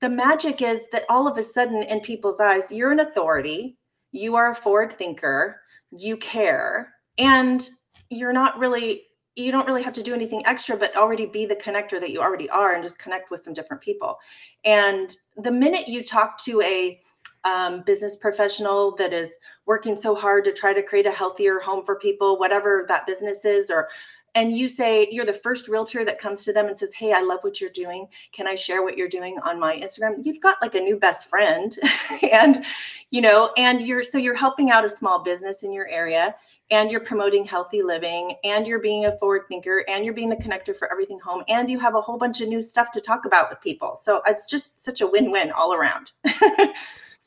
[0.00, 3.76] the magic is that all of a sudden, in people's eyes, you're an authority,
[4.12, 7.68] you are a forward thinker, you care, and
[8.10, 9.02] you're not really
[9.36, 12.20] you don't really have to do anything extra but already be the connector that you
[12.20, 14.16] already are and just connect with some different people
[14.64, 17.00] and the minute you talk to a
[17.44, 21.84] um, business professional that is working so hard to try to create a healthier home
[21.84, 23.88] for people whatever that business is or
[24.36, 27.20] and you say you're the first realtor that comes to them and says hey i
[27.20, 28.06] love what you're doing.
[28.32, 30.24] Can i share what you're doing on my instagram?
[30.24, 31.76] You've got like a new best friend
[32.32, 32.64] and
[33.10, 36.34] you know and you're so you're helping out a small business in your area
[36.70, 40.36] and you're promoting healthy living and you're being a forward thinker and you're being the
[40.36, 43.26] connector for everything home and you have a whole bunch of new stuff to talk
[43.26, 43.96] about with people.
[43.96, 46.12] So it's just such a win-win all around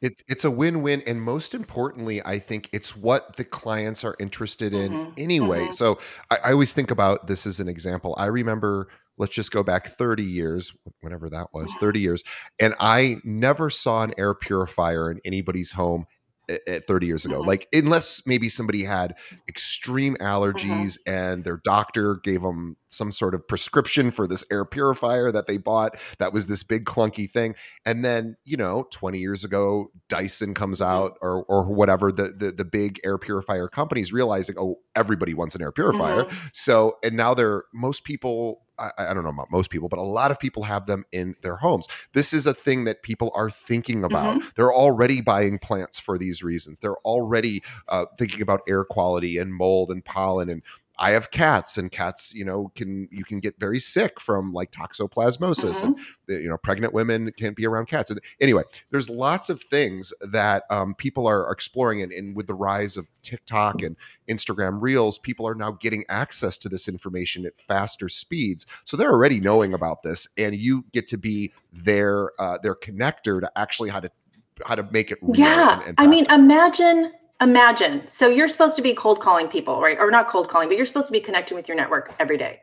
[0.02, 4.72] It, it's a win-win and most importantly i think it's what the clients are interested
[4.74, 5.74] in Mhm, anyway mhm.
[5.74, 5.98] so
[6.30, 9.88] I, I always think about this as an example i remember let's just go back
[9.88, 12.24] 30 years whenever that was 30 years
[12.60, 16.06] and i never saw an air purifier in anybody's home
[16.50, 17.48] at, at 30 years ago Mhm.
[17.48, 19.16] like unless maybe somebody had
[19.48, 25.32] extreme allergies and their doctor gave them some sort of prescription for this air purifier
[25.32, 27.56] that they bought that was this big clunky thing
[27.86, 30.86] and then you know 20 years ago dyson comes Mhm.
[30.86, 35.56] out or or whatever the, the the big air purifier companies realizing oh everybody wants
[35.56, 36.50] an air purifier Mhm.
[36.54, 40.04] so and now they're most people I, I don't know about most people but a
[40.04, 41.88] lot of people have them in their homes.
[42.14, 44.42] This is a thing that people are thinking about.
[44.56, 46.80] They're already buying plants for these reasons.
[46.80, 50.62] They're already uh, thinking about air quality and mold and pollen and
[51.00, 54.72] I have cats, and cats, you know, can you can get very sick from like
[54.72, 58.10] toxoplasmosis, and you know, pregnant women can't be around cats.
[58.10, 62.54] And anyway, there's lots of things that um, people are exploring, and, and with the
[62.54, 63.96] rise of TikTok and
[64.28, 68.66] Instagram Reels, people are now getting access to this information at faster speeds.
[68.84, 73.40] So they're already knowing about this, and you get to be their uh, their connector
[73.42, 74.10] to actually how to
[74.66, 75.20] how to make it.
[75.34, 75.74] Yeah.
[75.80, 78.08] and- and I mean, imagine, imagine.
[78.08, 79.98] So you're supposed to be cold calling people, right?
[80.00, 82.62] Or not cold calling, but you're supposed to be connecting with your network every day.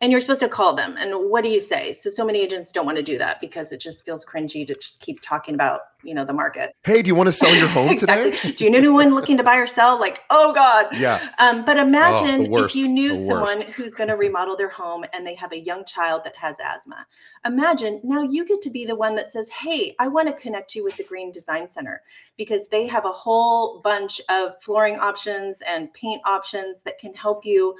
[0.00, 0.94] And you're supposed to call them.
[0.96, 1.92] And what do you say?
[1.92, 4.74] So so many agents don't want to do that because it just feels cringy to
[4.74, 6.72] just keep talking about, you know, the market.
[6.84, 8.30] hey, do you want to sell your home exactly.
[8.30, 8.52] today?
[8.52, 9.98] Do you know anyone looking to buy or sell?
[9.98, 10.86] Like, oh God.
[10.92, 11.30] Yeah.
[11.40, 15.34] Um, but imagine if you knew someone who's going to remodel their home and they
[15.34, 17.04] have a young child that has asthma.
[17.46, 20.74] Imagine now you get to be the one that says, Hey, I want to connect
[20.74, 22.02] you with the Green Design Center
[22.36, 27.44] because they have a whole bunch of flooring options and paint options that can help
[27.44, 27.74] you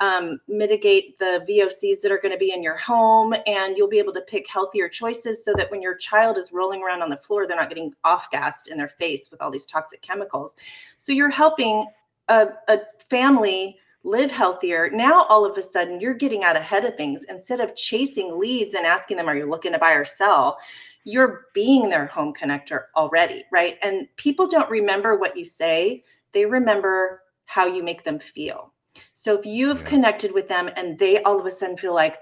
[0.00, 3.34] um, mitigate the VOCs that are going to be in your home.
[3.46, 6.82] And you'll be able to pick healthier choices so that when your child is rolling
[6.82, 9.66] around on the floor, they're not getting off gassed in their face with all these
[9.66, 10.56] toxic chemicals.
[10.98, 11.86] So you're helping
[12.28, 14.90] a, a family live healthier.
[14.90, 18.74] Now, all of a sudden, you're getting out ahead of things instead of chasing leads
[18.74, 20.58] and asking them, Are you looking to buy or sell?
[21.04, 23.76] You're being their home connector already, right?
[23.82, 28.72] And people don't remember what you say, they remember how you make them feel.
[29.12, 29.88] So if you've Yeah.
[29.88, 32.18] connected with them and they all of a sudden feel like,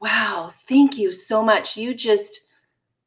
[0.00, 1.76] Wow, thank you so much.
[1.76, 2.40] You just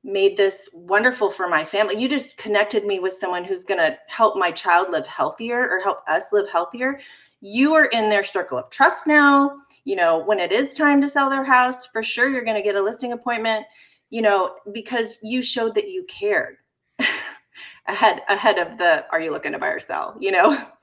[0.03, 1.97] made this wonderful for my family.
[2.01, 5.79] You just connected me with someone who's going to help my child live healthier or
[5.79, 6.99] help us live healthier.
[7.41, 9.51] You are in their circle of trust now.
[9.83, 12.63] You know, when it is time to sell their house, for sure you're going to
[12.63, 13.65] get a listing appointment,
[14.11, 16.57] you know, because you showed that you cared
[17.87, 20.65] ahead ahead of the are you looking to buy or sell, you know?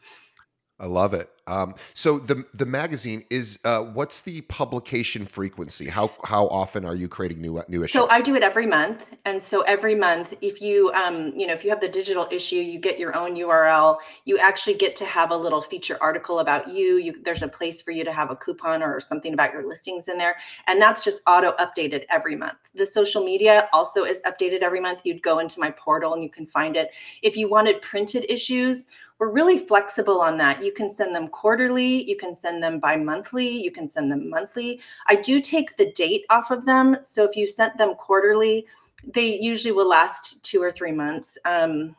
[0.80, 1.28] I love it.
[1.48, 5.88] Um, so the the magazine is uh, what's the publication frequency?
[5.88, 7.94] How how often are you creating new new issues?
[7.94, 11.54] So I do it every month, and so every month, if you um, you know,
[11.54, 13.96] if you have the digital issue, you get your own URL.
[14.24, 16.98] You actually get to have a little feature article about you.
[16.98, 20.06] You there's a place for you to have a coupon or something about your listings
[20.06, 20.36] in there,
[20.68, 22.58] and that's just auto updated every month.
[22.74, 25.00] The social media also is updated every month.
[25.04, 26.90] You'd go into my portal and you can find it.
[27.22, 28.86] If you wanted printed issues,
[29.18, 30.62] we're really flexible on that.
[30.62, 34.30] You can send them quarterly, you can send them bi monthly, you can send them
[34.30, 34.80] monthly.
[35.08, 36.96] I do take the date off of them.
[37.02, 38.66] So if you sent them quarterly,
[39.14, 41.36] they usually will last two or three months.
[41.44, 41.96] Um,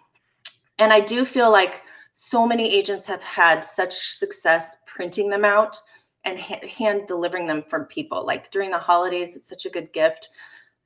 [0.79, 5.79] and I do feel like so many agents have had such success printing them out
[6.23, 8.25] and ha- hand delivering them from people.
[8.25, 10.29] Like during the holidays, it's such a good gift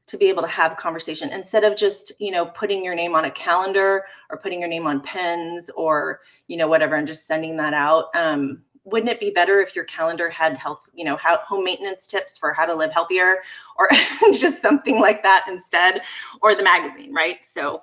[0.06, 3.16] to be able to have a conversation instead of just you know putting your name
[3.16, 7.26] on a calendar or putting your name on pens or you know whatever and just
[7.26, 11.16] sending that out um, wouldn't it be better if your calendar had health you know
[11.16, 13.38] how home maintenance tips for how to live healthier
[13.78, 13.88] or
[14.34, 16.02] just something like that instead
[16.42, 17.82] or the magazine right so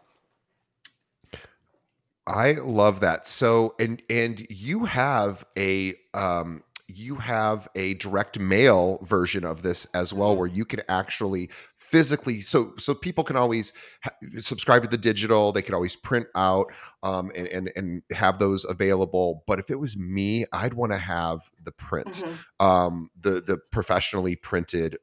[2.27, 3.27] I love that.
[3.27, 6.63] So and and you have a um
[6.95, 10.39] you have a direct mail version of this as well, Mm-hmm.
[10.39, 13.73] where you can actually physically so so people can always
[14.05, 16.67] ha- subscribe to the digital they can always print out
[17.03, 20.99] um, and, and and have those available but if it was me i'd want to
[20.99, 22.65] have the print Mhm.
[22.65, 24.99] um, the the professionally printed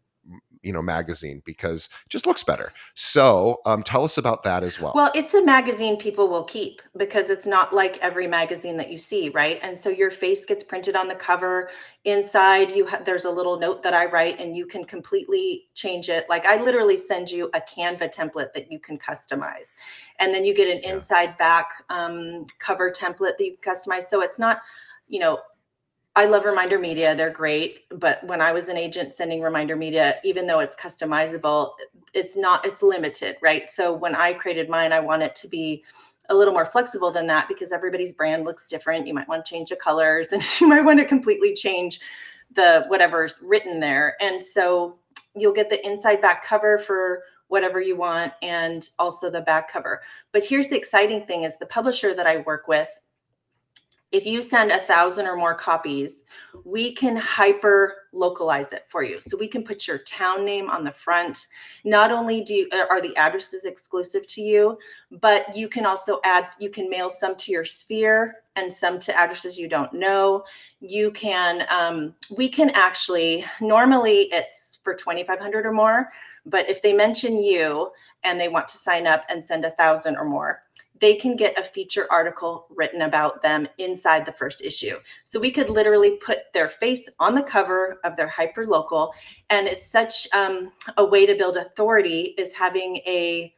[0.68, 4.80] you know magazine because it just looks better so um, tell us about that as
[4.82, 8.92] well Well, it's a magazine people will keep because it's not like every magazine that
[8.92, 9.60] you see, right?
[9.62, 11.70] And so your face gets printed on the cover.
[12.04, 16.10] Inside, you ha- there's a little note that I write, and you can completely change
[16.10, 16.26] it.
[16.30, 19.70] Like I literally send you a Canva template that you can customize,
[20.20, 20.96] and then you get an Yeah.
[20.96, 24.04] inside back um, cover template that you can customize.
[24.04, 24.58] So it's not,
[25.08, 25.40] you know.
[26.18, 27.16] I love Reminder Media.
[27.16, 27.82] They're great.
[27.92, 31.74] But when I was an agent sending Reminder Media, even though it's customizable,
[32.12, 33.70] it's not, it's limited, right?
[33.70, 35.84] So when I created mine, I want it to be
[36.30, 39.06] a little more flexible than that because everybody's brand looks different.
[39.06, 42.00] You might want to change the colors and you might want to completely change
[42.52, 44.18] the whatever's written there.
[44.20, 44.98] And so
[45.36, 50.02] you'll get the inside back cover for whatever you want and also the back cover.
[50.32, 52.90] But here's the exciting thing is the publisher that I work with
[54.12, 56.24] if you send a thousand or more copies,
[56.64, 59.20] we can hyper localize it for you.
[59.20, 61.48] So we can put your town name on the front.
[61.84, 64.78] Not only do you, are the addresses exclusive to you,
[65.12, 69.18] but you can also add, you can mail some to your sphere and some to
[69.18, 70.44] addresses you don't know.
[70.80, 76.12] You can, um, we can actually, normally it's for 2,500 or more,
[76.46, 77.92] but if they mention you
[78.24, 80.64] and they want to sign up and send a thousand or more,
[81.00, 84.98] they can get a feature article written about them inside the first issue.
[85.24, 89.14] So we could literally put their face on the cover of their hyper local,
[89.50, 93.54] and it's such um, a way to build authority is having a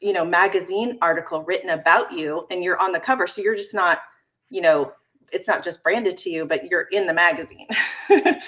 [0.00, 3.74] you know magazine article written about you, and you're on the cover, so you're just
[3.74, 4.00] not
[4.50, 4.92] you know
[5.32, 7.66] it's not just branded to you, but you're in the magazine.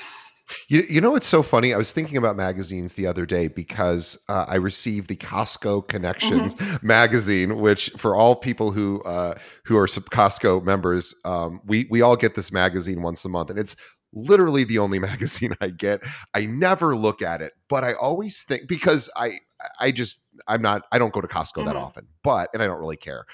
[0.69, 1.73] You, you know what's so funny?
[1.73, 6.55] I was thinking about magazines the other day because uh, I received the Costco Connections
[6.83, 12.03] magazine, which for all people who uh, who are sub- Costco members, um, we we
[12.03, 13.75] all get this magazine once a month, and it's
[14.13, 16.03] literally the only magazine I get.
[16.35, 19.39] I never look at it, but I always think because I
[19.81, 21.83] I just I'm not I don't go to Costco that Mhm.
[21.83, 23.25] often, but and I don't really care,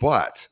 [0.00, 0.48] but.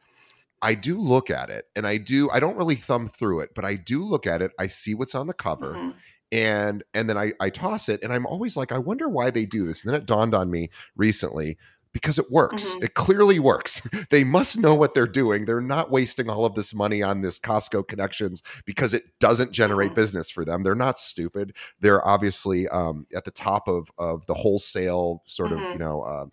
[0.62, 3.64] I do look at it and I do I don't really thumb through it, but
[3.64, 4.52] I do look at it.
[4.58, 5.94] I see what's on the cover Mhm.
[6.32, 9.44] and and then I, I toss it and i'm always like i wonder why they
[9.44, 11.58] do this and then it dawned on me recently
[11.92, 12.84] because it works Mhm.
[12.84, 16.72] it clearly works they must know what they're doing they're not wasting all of this
[16.74, 19.96] money on this costco connections because it doesn't generate Mhm.
[19.96, 24.34] business for them they're not stupid they're obviously um, at the top of of the
[24.34, 25.72] wholesale sort of Mhm.
[25.74, 26.26] you know uh,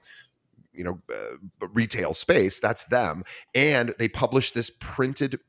[0.73, 3.23] you know uh, retail space that's them
[3.55, 5.39] and they publish this printed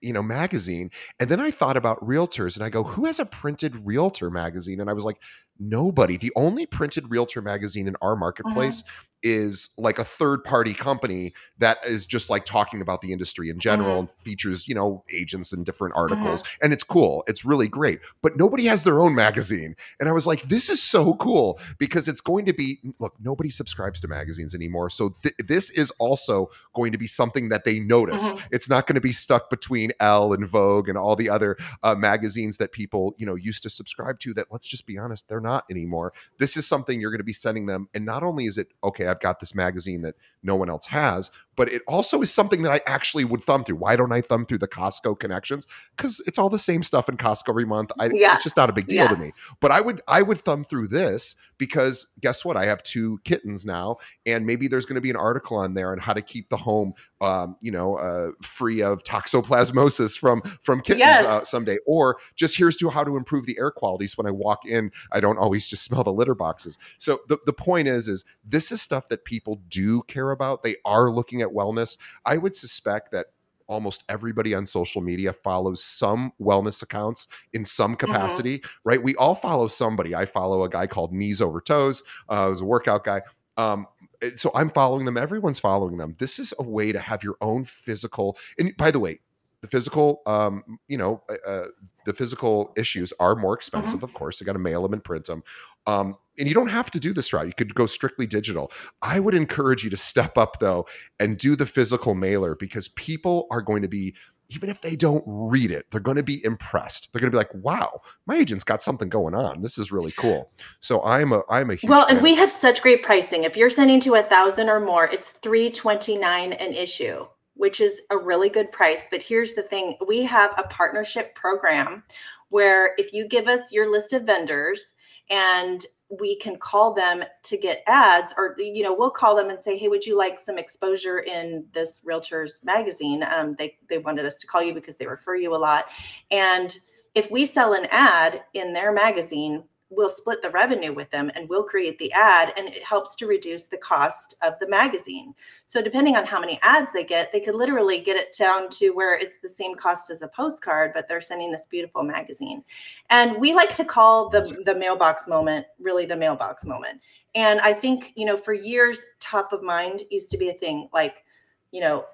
[0.00, 3.24] you know magazine and then i thought about realtors and i go who has a
[3.24, 4.80] printed realtor magazine?
[4.80, 5.20] And i was like
[5.60, 6.16] nobody.
[6.16, 8.20] The only printed realtor magazine in our uh-huh.
[8.20, 8.82] marketplace
[9.22, 13.58] is like a third party company that is just like talking about the industry in
[13.58, 13.98] general uh-huh.
[14.00, 16.02] and features you know agents and different uh-huh.
[16.02, 17.22] articles and it's cool.
[17.26, 18.00] It's really great.
[18.22, 19.76] But nobody has their own magazine.
[19.98, 23.50] And i was like this is so cool because it's going to be look nobody
[23.50, 24.90] subscribes to magazines anymore.
[24.90, 28.32] So th- this is also going to be something that they notice.
[28.50, 31.94] It's not going to be stuck between elle and vogue and all the other uh,
[31.94, 35.40] magazines that people you know used to subscribe to that let's just be honest they're
[35.40, 38.58] not anymore this is something you're going to be sending them and not only is
[38.58, 41.30] it okay i've got this magazine that no one else has
[41.60, 43.76] but it also is something that i actually would thumb through.
[43.76, 45.66] Why don't i thumb through the costco connections?
[45.94, 47.90] Because it's all the same stuff in costco every month.
[48.00, 48.34] I, Yeah.
[48.36, 49.08] it's just not a big deal Yeah.
[49.08, 49.32] to me.
[49.60, 52.56] But i would i would thumb through this because guess what?
[52.56, 55.92] I have two kittens now and maybe there's going to be an article on there
[55.92, 60.80] on how to keep the home um, you know uh, free of toxoplasmosis from from
[60.80, 61.24] kittens Yes.
[61.26, 61.76] uh, someday.
[61.86, 64.90] Or just here's to how to improve the air quality so when i walk in.
[65.12, 66.78] I don't always just smell the litter boxes.
[66.98, 70.62] So the, the point is is this is stuff that people do care about.
[70.62, 73.26] They are looking at wellness i would suspect that
[73.68, 79.02] almost everybody on social media follows some wellness accounts in some capacity right?
[79.02, 80.14] We all follow somebody.
[80.14, 83.22] I follow a guy called knees over toes uh who's a workout guy.
[83.56, 83.86] Um
[84.34, 85.16] so i'm following them.
[85.16, 86.14] Everyone's following them.
[86.18, 89.20] This is a way to have your own physical and by the way
[89.62, 91.66] the physical um you know uh, uh,
[92.06, 95.26] the physical issues are more expensive of course you got to mail them and print
[95.26, 95.42] them
[95.86, 98.72] um and you don't have to do this route you could go strictly digital.
[99.02, 100.86] I would encourage you to step up though
[101.20, 104.14] and do the physical mailer because people are going to be
[104.48, 107.12] even if they don't read it they're going to be impressed.
[107.12, 109.62] They're going to be like wow my agent's got something going on.
[109.62, 110.50] This is really cool.
[110.80, 113.44] So i'm a i'm a huge Well, and we have such great pricing.
[113.44, 117.26] If you're sending to a thousand or more, it's three twenty nine an issue.
[117.60, 119.06] Which is a really good price.
[119.10, 122.02] But here's the thing we have a partnership program
[122.48, 124.94] where if you give us your list of vendors
[125.28, 129.60] and we can call them to get ads or you know we'll call them and
[129.60, 134.26] say hey would you like some exposure in this realtors magazine um, they they wanted
[134.26, 135.84] us to call you because they refer you a lot
[136.32, 136.78] and
[137.14, 141.48] if we sell an ad in their magazine we'll split the revenue with them and
[141.48, 145.34] we'll create the ad and it helps to reduce the cost of the magazine.
[145.66, 148.90] So depending on how many ads they get they could literally get it down to
[148.90, 152.62] where it's the same cost as a postcard but they're sending this beautiful magazine.
[153.10, 157.00] And we like to call the the mailbox moment really the mailbox moment.
[157.34, 160.88] And i think you know for years top of mind used to be a thing
[160.92, 161.24] like
[161.72, 162.04] you know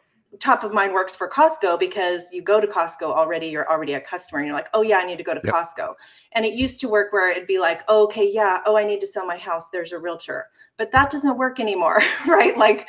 [0.40, 4.00] top of mind works for Costco because you go to Costco already, you're already a
[4.00, 5.54] customer, and you're like, oh yeah, I need to go to yep.
[5.54, 5.94] Costco.
[6.32, 9.00] And it used to work where it'd be like, oh, okay, yeah, oh, I need
[9.00, 9.70] to sell my house.
[9.70, 10.46] There's a realtor.
[10.76, 12.56] But that doesn't work anymore, right?
[12.56, 12.88] Like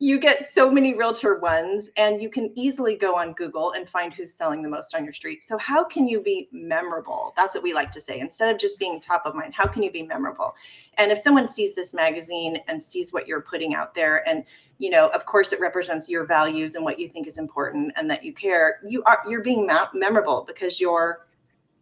[0.00, 4.14] you get so many realtor ones and you can easily go on Google and find
[4.14, 5.42] who's selling the most on your street.
[5.42, 7.32] So how can you be memorable?
[7.36, 8.20] That's what we like to say.
[8.20, 10.54] Instead of just being top of mind, how can you be memorable?
[10.98, 14.44] And if someone sees this magazine and sees what you're putting out there and
[14.78, 18.10] you know, of course it represents your values and what you think is important and
[18.10, 21.26] that you care, you are you're being memorable because you're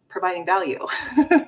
[0.09, 0.85] providing value.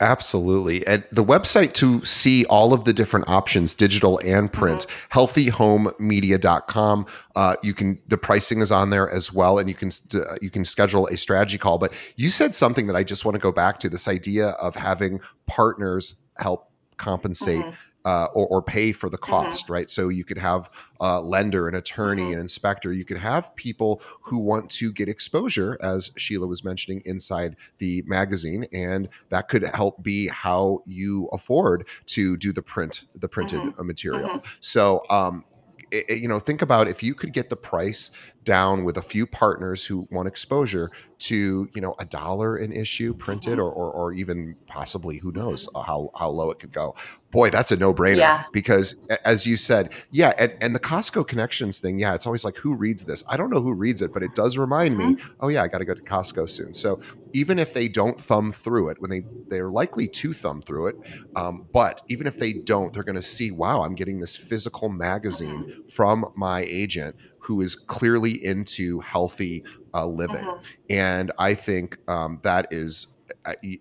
[0.00, 0.86] Absolutely.
[0.86, 5.18] And the website to see all of the different options, digital and print, mm-hmm.
[5.18, 7.06] healthyhomemedia.com.
[7.34, 9.58] Uh, you can, the pricing is on there as well.
[9.58, 11.78] And you can, uh, you can schedule a strategy call.
[11.78, 14.74] But you said something that I just want to go back to this idea of
[14.74, 17.70] having partners help compensate mm-hmm
[18.06, 19.32] uh, or, or, pay for the mm-hmm.
[19.32, 19.72] cost, mm-hmm.
[19.72, 19.90] right?
[19.90, 22.34] So you could have a lender, an attorney, mm-hmm.
[22.34, 22.92] an inspector.
[22.92, 28.04] You could have people who want to get exposure, as Sheila was mentioning inside the
[28.06, 33.60] magazine, and that could help be how you afford to do the print, the printed
[33.60, 33.86] mm-hmm.
[33.86, 34.28] material.
[34.28, 34.48] Mm-hmm.
[34.60, 35.44] So um,
[35.90, 38.10] it, you know, think about if you could get the price
[38.44, 43.14] down with a few partners who want exposure to, you know, a dollar an issue
[43.14, 43.60] printed mm-hmm.
[43.60, 46.94] or, or, or, even possibly, who knows how, how low it could go.
[47.36, 48.44] Boy, that's a no brainer yeah.
[48.50, 50.32] because as you said, yeah.
[50.38, 51.98] And, and, the Costco connections thing.
[51.98, 52.14] Yeah.
[52.14, 53.22] It's always like, who reads this?
[53.28, 55.16] I don't know who reads it, but it does remind mm-hmm.
[55.16, 56.72] me, oh yeah, I got to go to Costco soon.
[56.72, 56.98] So
[57.34, 60.96] even if they don't thumb through it when they, they're likely to thumb through it.
[61.36, 64.88] Um, but even if they don't, they're going to see, wow, I'm getting this physical
[64.88, 65.88] magazine mm-hmm.
[65.88, 69.62] from my agent who is clearly into healthy
[69.92, 70.36] uh, living.
[70.36, 70.56] Uh-huh.
[70.88, 73.08] And I think um, that is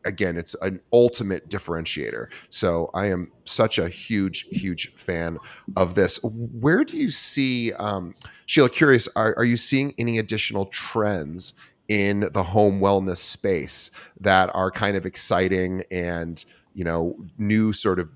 [0.05, 2.27] again it's an ultimate differentiator.
[2.49, 5.37] So i am such a huge huge fan
[5.75, 6.19] of this.
[6.23, 8.15] Where do you see um,
[8.45, 11.53] sheila curious are, are you seeing any additional trends
[11.87, 16.43] in the home wellness space that are kind of exciting and
[16.73, 18.09] you know new sort of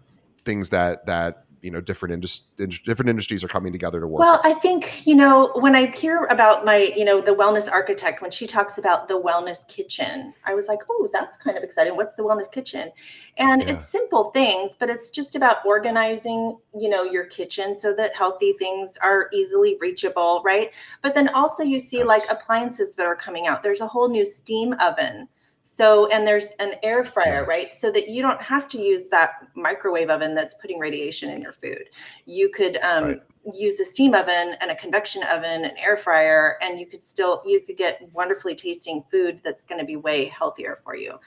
[0.43, 4.41] things that that you know different industries different industries are coming together to work well
[4.43, 8.31] i think you know when i hear about my you know the wellness architect when
[8.31, 11.95] she talks about the wellness kitchen i was like oh that's kind of exciting.
[11.95, 12.91] What's the wellness kitchen?
[13.37, 13.69] And yeah.
[13.69, 18.53] it's simple things but it's just about organizing you know your kitchen so that healthy
[18.53, 20.71] things are easily reachable right?
[21.01, 23.63] But then also you see like appliances that are coming out.
[23.63, 25.27] There's a whole new steam oven
[25.71, 27.71] so, and there's an air fryer, right?
[27.71, 31.51] So that you don't have to use that microwave oven that's putting radiation in your
[31.51, 31.83] food.
[32.25, 33.21] You could um, right.
[33.53, 37.43] use a steam oven and a convection oven, an air fryer, and you could still
[37.45, 41.19] you could get wonderfully tasting food that's going to be way healthier for you.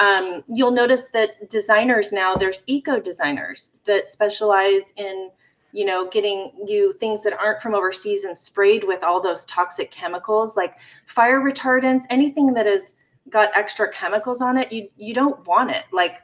[0.00, 5.30] Um, you'll notice that designers now there's eco designers that specialize in
[5.70, 9.90] you know, getting you things that aren't from overseas and sprayed with all those toxic
[9.90, 12.94] chemicals like fire retardants, anything that is
[13.30, 15.84] GOTS extra chemicals on it, you you don't want it.
[15.92, 16.18] Like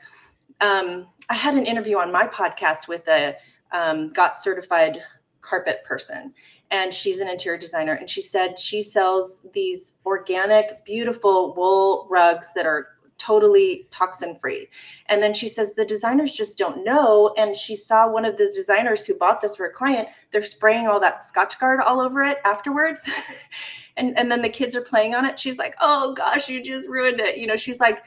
[0.60, 3.36] um, I had an interview on my podcast with a
[3.72, 4.98] um, got certified
[5.40, 6.34] carpet person,
[6.70, 12.52] and she's an interior designer, and she said she sells these organic, beautiful wool rugs
[12.54, 12.88] that are
[13.20, 14.66] totally toxin free.
[15.06, 17.34] And then she says the designers just don't know.
[17.36, 20.88] And she saw one of the designers who bought this for a client, they're spraying
[20.88, 23.08] all that Scotchgard all over it afterwards.
[23.96, 25.38] and, and then the kids are playing on it.
[25.38, 27.36] She's like, oh gosh, you just ruined it.
[27.36, 28.02] You know, she's like,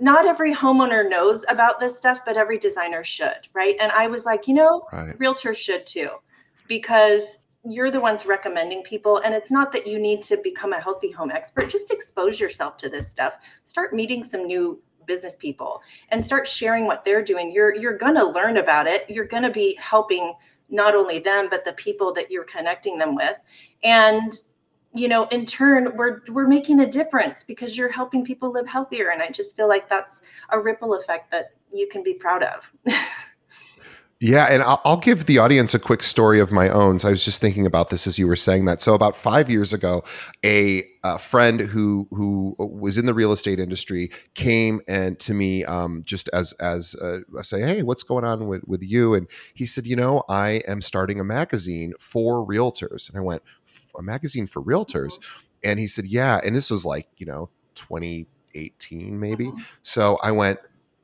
[0.00, 3.74] not every homeowner knows about this stuff, but every designer should, right?
[3.80, 5.18] And I was like, you know, right.
[5.18, 6.10] realtors should too,
[6.66, 10.80] because you're the ones recommending people and it's not that you need to become a
[10.80, 15.82] healthy home expert just expose yourself to this stuff start meeting some new business people
[16.10, 19.42] and start sharing what they're doing you're you're going to learn about it you're going
[19.42, 20.34] to be helping
[20.70, 23.36] not only them but the people that you're connecting them with
[23.82, 24.42] and
[24.94, 29.10] you know in turn we're we're making a difference because you're helping people live healthier
[29.10, 32.72] and i just feel like that's a ripple effect that you can be proud of
[34.20, 36.98] Yeah, and I'll, I'll, give the audience a quick story of my own.
[36.98, 38.82] So I was just thinking about this as you were saying that.
[38.82, 40.02] So about five years ago,
[40.44, 45.64] a, a friend who who was in the real estate industry came and to me
[45.66, 49.14] um, just as as uh, say, hey, what's going on with with you?
[49.14, 53.08] And he said, you know, I am starting a magazine for realtors.
[53.08, 53.42] And I went,
[53.98, 55.18] a magazine for realtors,
[55.62, 56.40] and he said, yeah.
[56.44, 59.52] And this was like you know 2018 maybe.
[59.82, 60.58] So I went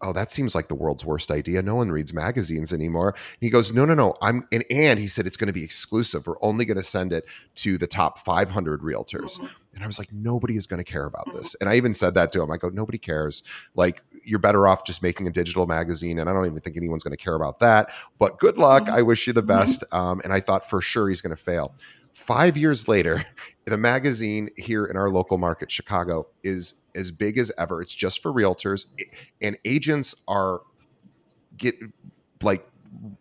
[0.04, 1.62] oh, that seems like the world's worst idea.
[1.62, 3.08] No one reads magazines anymore.
[3.08, 4.14] And he goes, no, no, no.
[4.20, 6.26] I'm and, and he said it's going to be exclusive.
[6.26, 7.26] We're only going to send it
[7.56, 9.38] to the top 500 realtors.
[9.38, 9.46] Mm-hmm.
[9.74, 11.54] And I was like, nobody is going to care about this.
[11.56, 12.50] And I even said that to him.
[12.50, 13.42] I go, nobody cares.
[13.74, 16.18] Like you're better off just making a digital magazine.
[16.18, 17.90] And I don't even think anyone's going to care about that.
[18.18, 18.84] But good luck.
[18.84, 18.94] Mm-hmm.
[18.94, 19.48] I wish you the mm-hmm.
[19.48, 19.84] best.
[19.90, 21.74] Um, and I thought for sure he's going to fail.
[22.14, 23.24] Five years later,
[23.64, 27.82] the magazine here in our local market, Chicago, is as big as ever.
[27.82, 28.86] It's just for realtors,
[29.42, 30.60] and agents are
[31.56, 31.74] get
[32.42, 32.66] like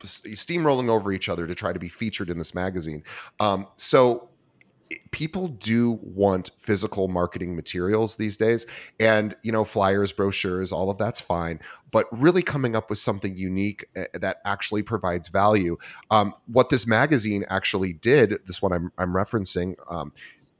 [0.03, 3.03] steamrolling over each other to try to be featured in this magazine.
[3.39, 4.29] Um, so
[5.11, 8.65] people do want physical marketing materials these days.
[8.99, 11.59] And you know flyers brochures all of that's fine
[11.93, 15.77] but really coming up with something unique eh, that actually provides value.
[16.09, 20.11] Um, what this magazine actually did this one i'm, I'm referencing um,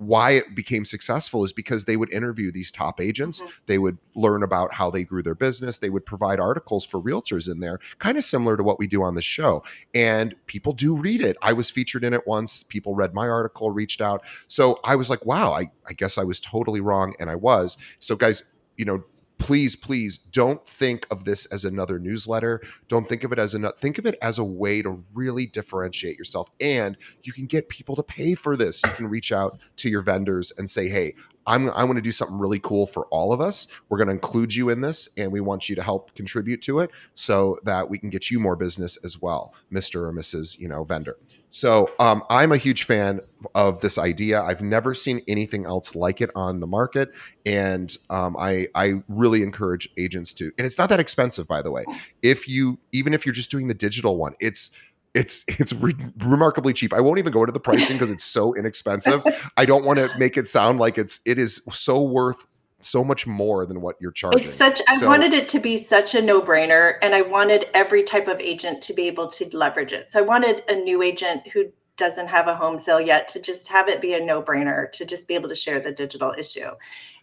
[0.08, 3.42] why it became successful is because they would interview these top agents.
[3.42, 3.52] Mm-hmm.
[3.68, 5.78] They would learn about how they grew their business.
[5.78, 9.04] They would provide articles for realtors in there, kind of similar to what we do
[9.04, 9.64] on the show.
[9.94, 11.38] And people do read it.
[11.42, 12.64] I was featured in it once.
[12.64, 14.24] People read my article, reached out.
[14.48, 17.14] So I was like, wow, I, I guess I was totally wrong.
[17.20, 17.78] And I was.
[18.00, 18.44] So, guys,
[18.78, 19.04] you know,
[19.44, 22.62] please please don't think of this as another newsletter.
[22.88, 26.18] Don't think of it as another think of it as a way to really differentiate
[26.18, 26.50] yourself.
[26.62, 28.82] And you can get people to pay for this.
[28.84, 31.16] You can reach out to your vendors and say hey
[31.46, 33.68] I'm I want to do something really cool for all of us.
[33.90, 36.80] We're going to include you in this and we want you to help contribute to
[36.80, 40.08] it so that we can get you more business as well, Mr.
[40.08, 40.58] or Mrs.
[40.60, 41.18] you know vendor.
[41.56, 43.20] So um, I'm a huge fan
[43.54, 44.42] of this idea.
[44.42, 47.12] I've never seen anything else like it on the market,
[47.46, 50.52] and um, I I really encourage agents to.
[50.58, 51.86] And it's not that expensive, by the way.
[52.24, 54.72] If you even if you're just doing the digital one, it's
[55.14, 56.94] it's it's re- remarkably cheap.
[56.94, 59.24] I won't even go into the pricing because it's so inexpensive.
[59.58, 62.48] I don't want to make it sound like it's it is so worth
[62.82, 64.44] so much more than what you're charging.
[64.44, 68.28] It's such I wanted it to be such a no-brainer and I wanted every type
[68.28, 70.10] of agent to be able to leverage it.
[70.10, 73.68] So I wanted a new agent who doesn't have a home sale yet to just
[73.70, 76.72] have it be a no-brainer to just be able to share the digital issue.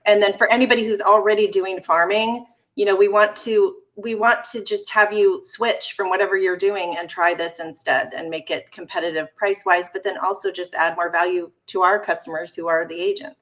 [0.07, 4.45] And then for anybody who's already doing farming, you know, we want to we want
[4.53, 8.51] to just have you switch from whatever you're doing and try this instead and make
[8.51, 12.69] it competitive price wise, but then also just add more value to our customers who
[12.69, 13.40] are the agents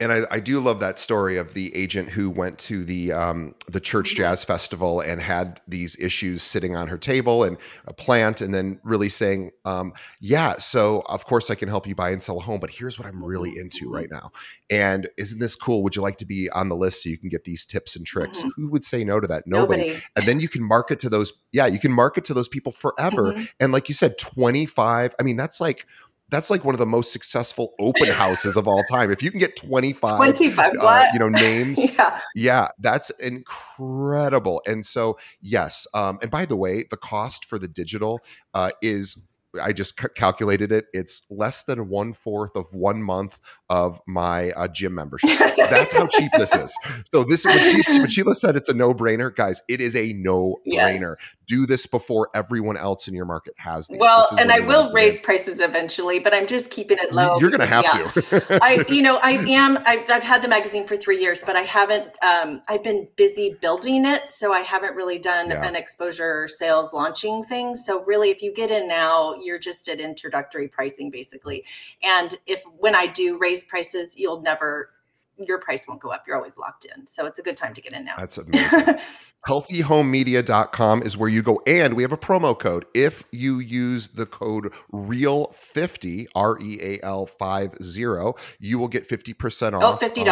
[0.00, 3.54] and I, I, do love that story of the agent who went to the um,
[3.68, 4.22] the church mm-hmm.
[4.22, 8.80] jazz festival and had these issues sitting on her table and a plant, and then
[8.82, 12.40] really saying, um, "Yeah, so of course I can help you buy and sell a
[12.40, 13.60] home, but here's what I'm really mm-hmm.
[13.60, 14.32] into right now.
[14.70, 15.82] And isn't this cool?
[15.82, 18.06] Would you like to be on the list so you can get these tips and
[18.06, 18.40] tricks?
[18.40, 18.62] Mm-hmm.
[18.62, 19.46] Who would say no to that?
[19.46, 19.82] Nobody.
[19.82, 20.02] Nobody.
[20.16, 21.32] And then you can market to those.
[21.52, 23.32] Yeah, you can market to those people forever.
[23.32, 23.44] Mm-hmm.
[23.60, 25.14] And like you said, 25.
[25.18, 25.86] I mean, that's like
[26.28, 29.10] that's like one of the most successful open houses of all time.
[29.10, 32.20] If you can get 25, 25 uh, you know, names, yeah.
[32.34, 34.62] yeah, that's incredible.
[34.66, 35.86] And so, yes.
[35.94, 38.20] Um, and by the way, the cost for the digital
[38.54, 39.26] uh, is
[39.60, 40.86] I just c- calculated it.
[40.92, 43.38] It's less than one fourth of one month
[43.68, 45.30] of my uh, gym membership.
[45.56, 46.76] That's how cheap this is.
[47.10, 50.12] So this when, she, when Sheila said it's a no brainer, guys, it is a
[50.12, 51.16] no brainer.
[51.18, 51.34] Yes.
[51.46, 54.00] Do this before everyone else in your market has these.
[54.00, 57.38] Well, and I will raise prices eventually, but I'm just keeping it low.
[57.38, 58.08] You're going to have yeah.
[58.08, 58.64] to.
[58.64, 59.78] I, you know, I am.
[59.86, 62.10] I, have had the magazine for three years, but I haven't.
[62.22, 65.64] Um, I've been busy building it, so I haven't really done yeah.
[65.64, 67.76] an exposure sales launching thing.
[67.76, 71.64] So really, if you get in now, you're just at introductory pricing basically.
[72.02, 74.90] And if when I do raise prices, you'll never
[75.38, 76.24] your price won't go up.
[76.26, 77.06] You're always locked in.
[77.06, 78.14] So it's a good time to get in now.
[78.16, 78.98] That's amazing.
[79.46, 81.60] healthyhomemedia.com is where you go.
[81.66, 82.84] And we have a promo code.
[82.94, 89.80] If you use the code REAL50, R E A L 50, you will get 50%
[89.80, 90.02] off.
[90.02, 90.26] Oh, $50.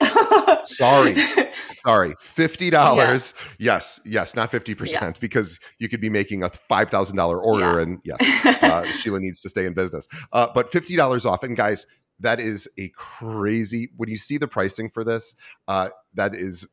[0.00, 0.25] Um,
[0.66, 1.16] sorry.
[1.86, 2.14] sorry.
[2.14, 2.72] $50.
[2.72, 3.44] Yeah.
[3.58, 4.00] Yes.
[4.04, 4.34] Yes.
[4.34, 5.12] Not 50% yeah.
[5.20, 7.64] because you could be making a $5,000 order.
[7.64, 7.80] Yeah.
[7.80, 10.06] And yes, uh, Sheila needs to stay in business.
[10.32, 11.42] Uh, but $50 off.
[11.42, 11.86] And guys,
[12.20, 15.34] that is a crazy when you see the pricing for this
[15.68, 16.66] uh, that is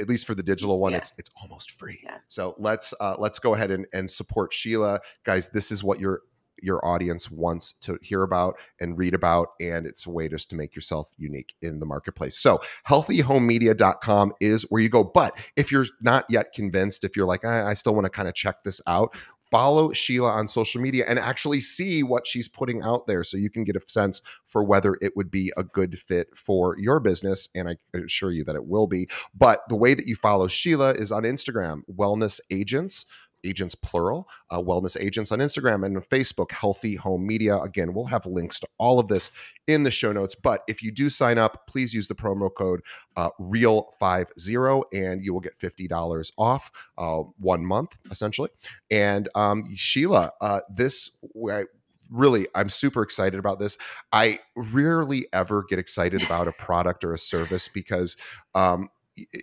[0.00, 0.98] at least for the digital one, yeah.
[0.98, 2.00] it's it's almost free.
[2.02, 2.18] Yeah.
[2.28, 5.50] So let's uh, let's go ahead and, and support Sheila, guys.
[5.50, 6.22] This is what you're
[6.62, 9.48] your audience wants to hear about and read about.
[9.60, 12.38] And it's a way just to make yourself unique in the marketplace.
[12.38, 15.04] So, healthyhomemedia.com is where you go.
[15.04, 18.28] But if you're not yet convinced, if you're like, I, I still want to kind
[18.28, 19.14] of check this out,
[19.50, 23.50] follow Sheila on social media and actually see what she's putting out there so you
[23.50, 27.48] can get a sense for whether it would be a good fit for your business.
[27.54, 29.08] And I assure you that it will be.
[29.34, 33.06] But the way that you follow Sheila is on Instagram, Wellness Agents
[33.46, 37.58] agents plural, uh, wellness agents on Instagram and Facebook, Healthy Home Media.
[37.58, 39.30] Again, we'll have links to all of this
[39.66, 40.34] in the show notes.
[40.34, 42.80] But if you do sign up, please use the promo code
[43.16, 48.50] uh, REAL50 and you will get $50 off uh, one month, essentially.
[48.90, 51.10] And um, Sheila, uh, this,
[51.50, 51.64] I,
[52.12, 53.76] really i'm super excited about this
[54.12, 58.16] i rarely ever get excited about a product or a service because
[58.54, 58.88] um,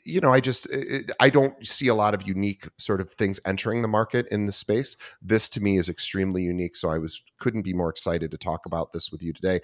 [0.03, 0.67] you know, I just
[1.19, 4.51] I don't see a lot of unique sort of things entering the market in the
[4.51, 4.95] space.
[5.21, 8.65] This to me is extremely unique, so I was couldn't be more excited to talk
[8.65, 9.61] about this with you today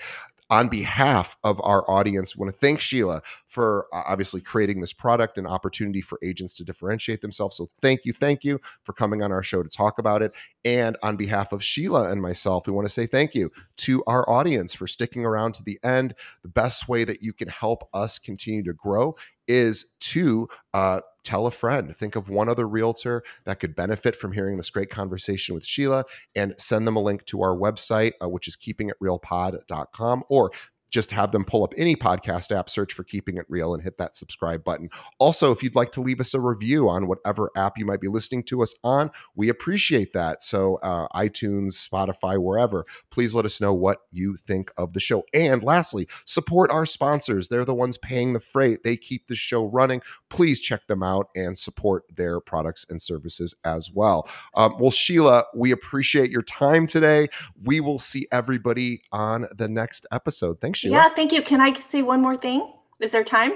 [0.49, 5.45] on behalf of our audience, want to thank Sheila for obviously creating this product and
[5.45, 7.57] opportunity for agents to differentiate themselves.
[7.57, 10.33] So thank you, thank you for coming on our show to talk about it.
[10.65, 14.27] And on behalf of Sheila and myself, we want to say thank you to our
[14.29, 16.15] audience for sticking around to the end.
[16.41, 19.15] The best way that you can help us continue to grow
[19.47, 21.95] is to uh, tell a friend.
[21.95, 26.05] Think of one other realtor that could benefit from hearing this great conversation with Sheila
[26.35, 30.51] and send them a link to our website, uh, which is keepingitrealpod.com, or
[30.89, 33.97] just have them pull up any podcast app, search for Keeping It Real, and hit
[33.97, 34.89] that subscribe button.
[35.19, 38.07] Also, if you'd like to leave us a review on whatever app you might be
[38.07, 40.43] listening to us on, we appreciate that.
[40.43, 45.23] So, uh, iTunes, Spotify, wherever, please let us know what you think of the show.
[45.33, 47.47] And lastly, support our sponsors.
[47.47, 50.01] They're the ones paying the freight, they keep the show running.
[50.29, 54.27] Please check them out and support their products and services as well.
[54.55, 57.27] Um, well, Sheila, we appreciate your time today.
[57.63, 60.61] We will see everybody on the next episode.
[60.61, 60.95] Thanks Sheila.
[60.95, 61.41] Yeah, thank you.
[61.41, 62.73] Can I say one more thing?
[62.99, 63.53] Is there time?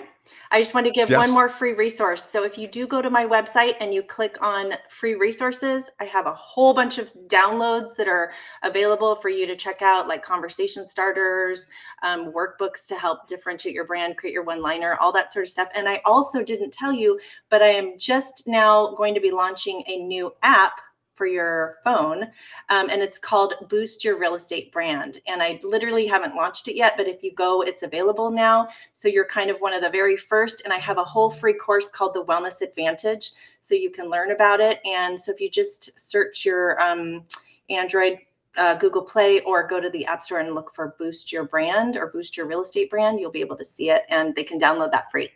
[0.52, 1.26] I just want to give yes.
[1.26, 2.24] one more free resource.
[2.24, 6.04] So if you do go to my website and you click on free resources, I
[6.06, 10.22] have a whole bunch of downloads that are available for you to check out, like
[10.22, 11.66] conversation starters,
[12.04, 15.50] um, workbooks to help differentiate your brand, create your one liner, all that sort of
[15.50, 15.70] stuff.
[15.76, 17.20] And I also didn't tell you,
[17.50, 20.80] but I am just now going to be launching a new app
[21.24, 22.24] for your phone.
[22.68, 25.22] Um, and it's called Boost Your Real Estate Brand.
[25.26, 28.68] And I literally haven't launched it yet, but if you go, it's available now.
[28.92, 30.64] So you're kind of one of the very first.
[30.66, 33.32] And I have a whole free course called The Wellness Advantage.
[33.62, 34.82] So you can learn about it.
[34.84, 37.24] And so if you just search your um,
[37.70, 38.18] Android,
[38.58, 41.96] uh, Google Play, or go to the App Store and look for Boost Your Brand
[41.96, 44.02] or Boost Your Real Estate Brand, you'll be able to see it.
[44.10, 45.30] And they can download that free.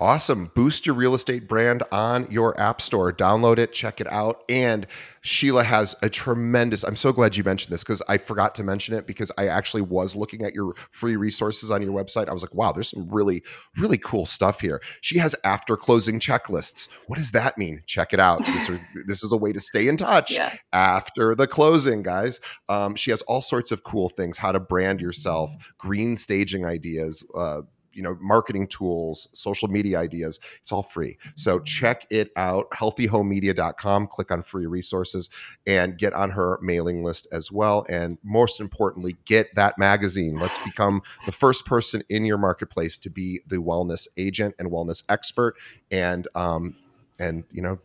[0.00, 0.50] Awesome.
[0.54, 3.12] Boost your real estate brand on your app store.
[3.12, 4.42] Download it, check it out.
[4.48, 4.86] And
[5.20, 8.94] Sheila has a tremendous, I'm so glad you mentioned this because I forgot to mention
[8.94, 12.30] it because I actually was looking at your free resources on your website.
[12.30, 13.42] I was like, wow, there's some really,
[13.76, 14.80] really cool stuff here.
[15.02, 16.88] She has after closing checklists.
[17.06, 17.82] What does that mean?
[17.84, 18.42] Check it out.
[18.46, 20.54] This, is, this is a way to stay in touch yeah.
[20.72, 22.40] after the closing, guys.
[22.70, 27.30] Um, she has all sorts of cool things how to brand yourself, green staging ideas,
[27.36, 27.60] uh,
[27.92, 31.18] you know marketing tools social media ideas it's all free.
[31.34, 35.30] So check it out healthyhomemedia.com click on free resources
[35.66, 37.86] and get on her mailing list as well.
[37.88, 40.36] And most importantly get that magazine.
[40.36, 45.04] Let's become the first person in your marketplace to be the wellness agent and wellness
[45.08, 45.56] expert
[45.90, 46.76] and um
[47.18, 47.78] and you know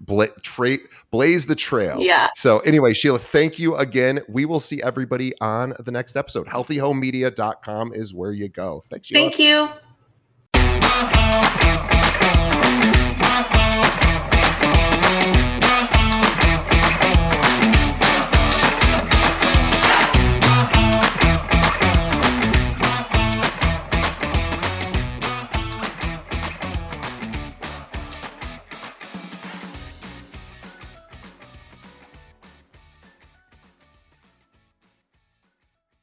[0.00, 0.78] bla- tra-
[1.10, 1.98] blaze the trail.
[2.00, 2.28] Yeah.
[2.34, 4.20] So anyway, Sheila, thank you again.
[4.28, 6.46] We will see everybody on the next episode.
[6.46, 8.84] Healthyhomemedia.com is where you go.
[8.90, 9.30] Thanks, Sheila.
[9.30, 9.68] Thank you.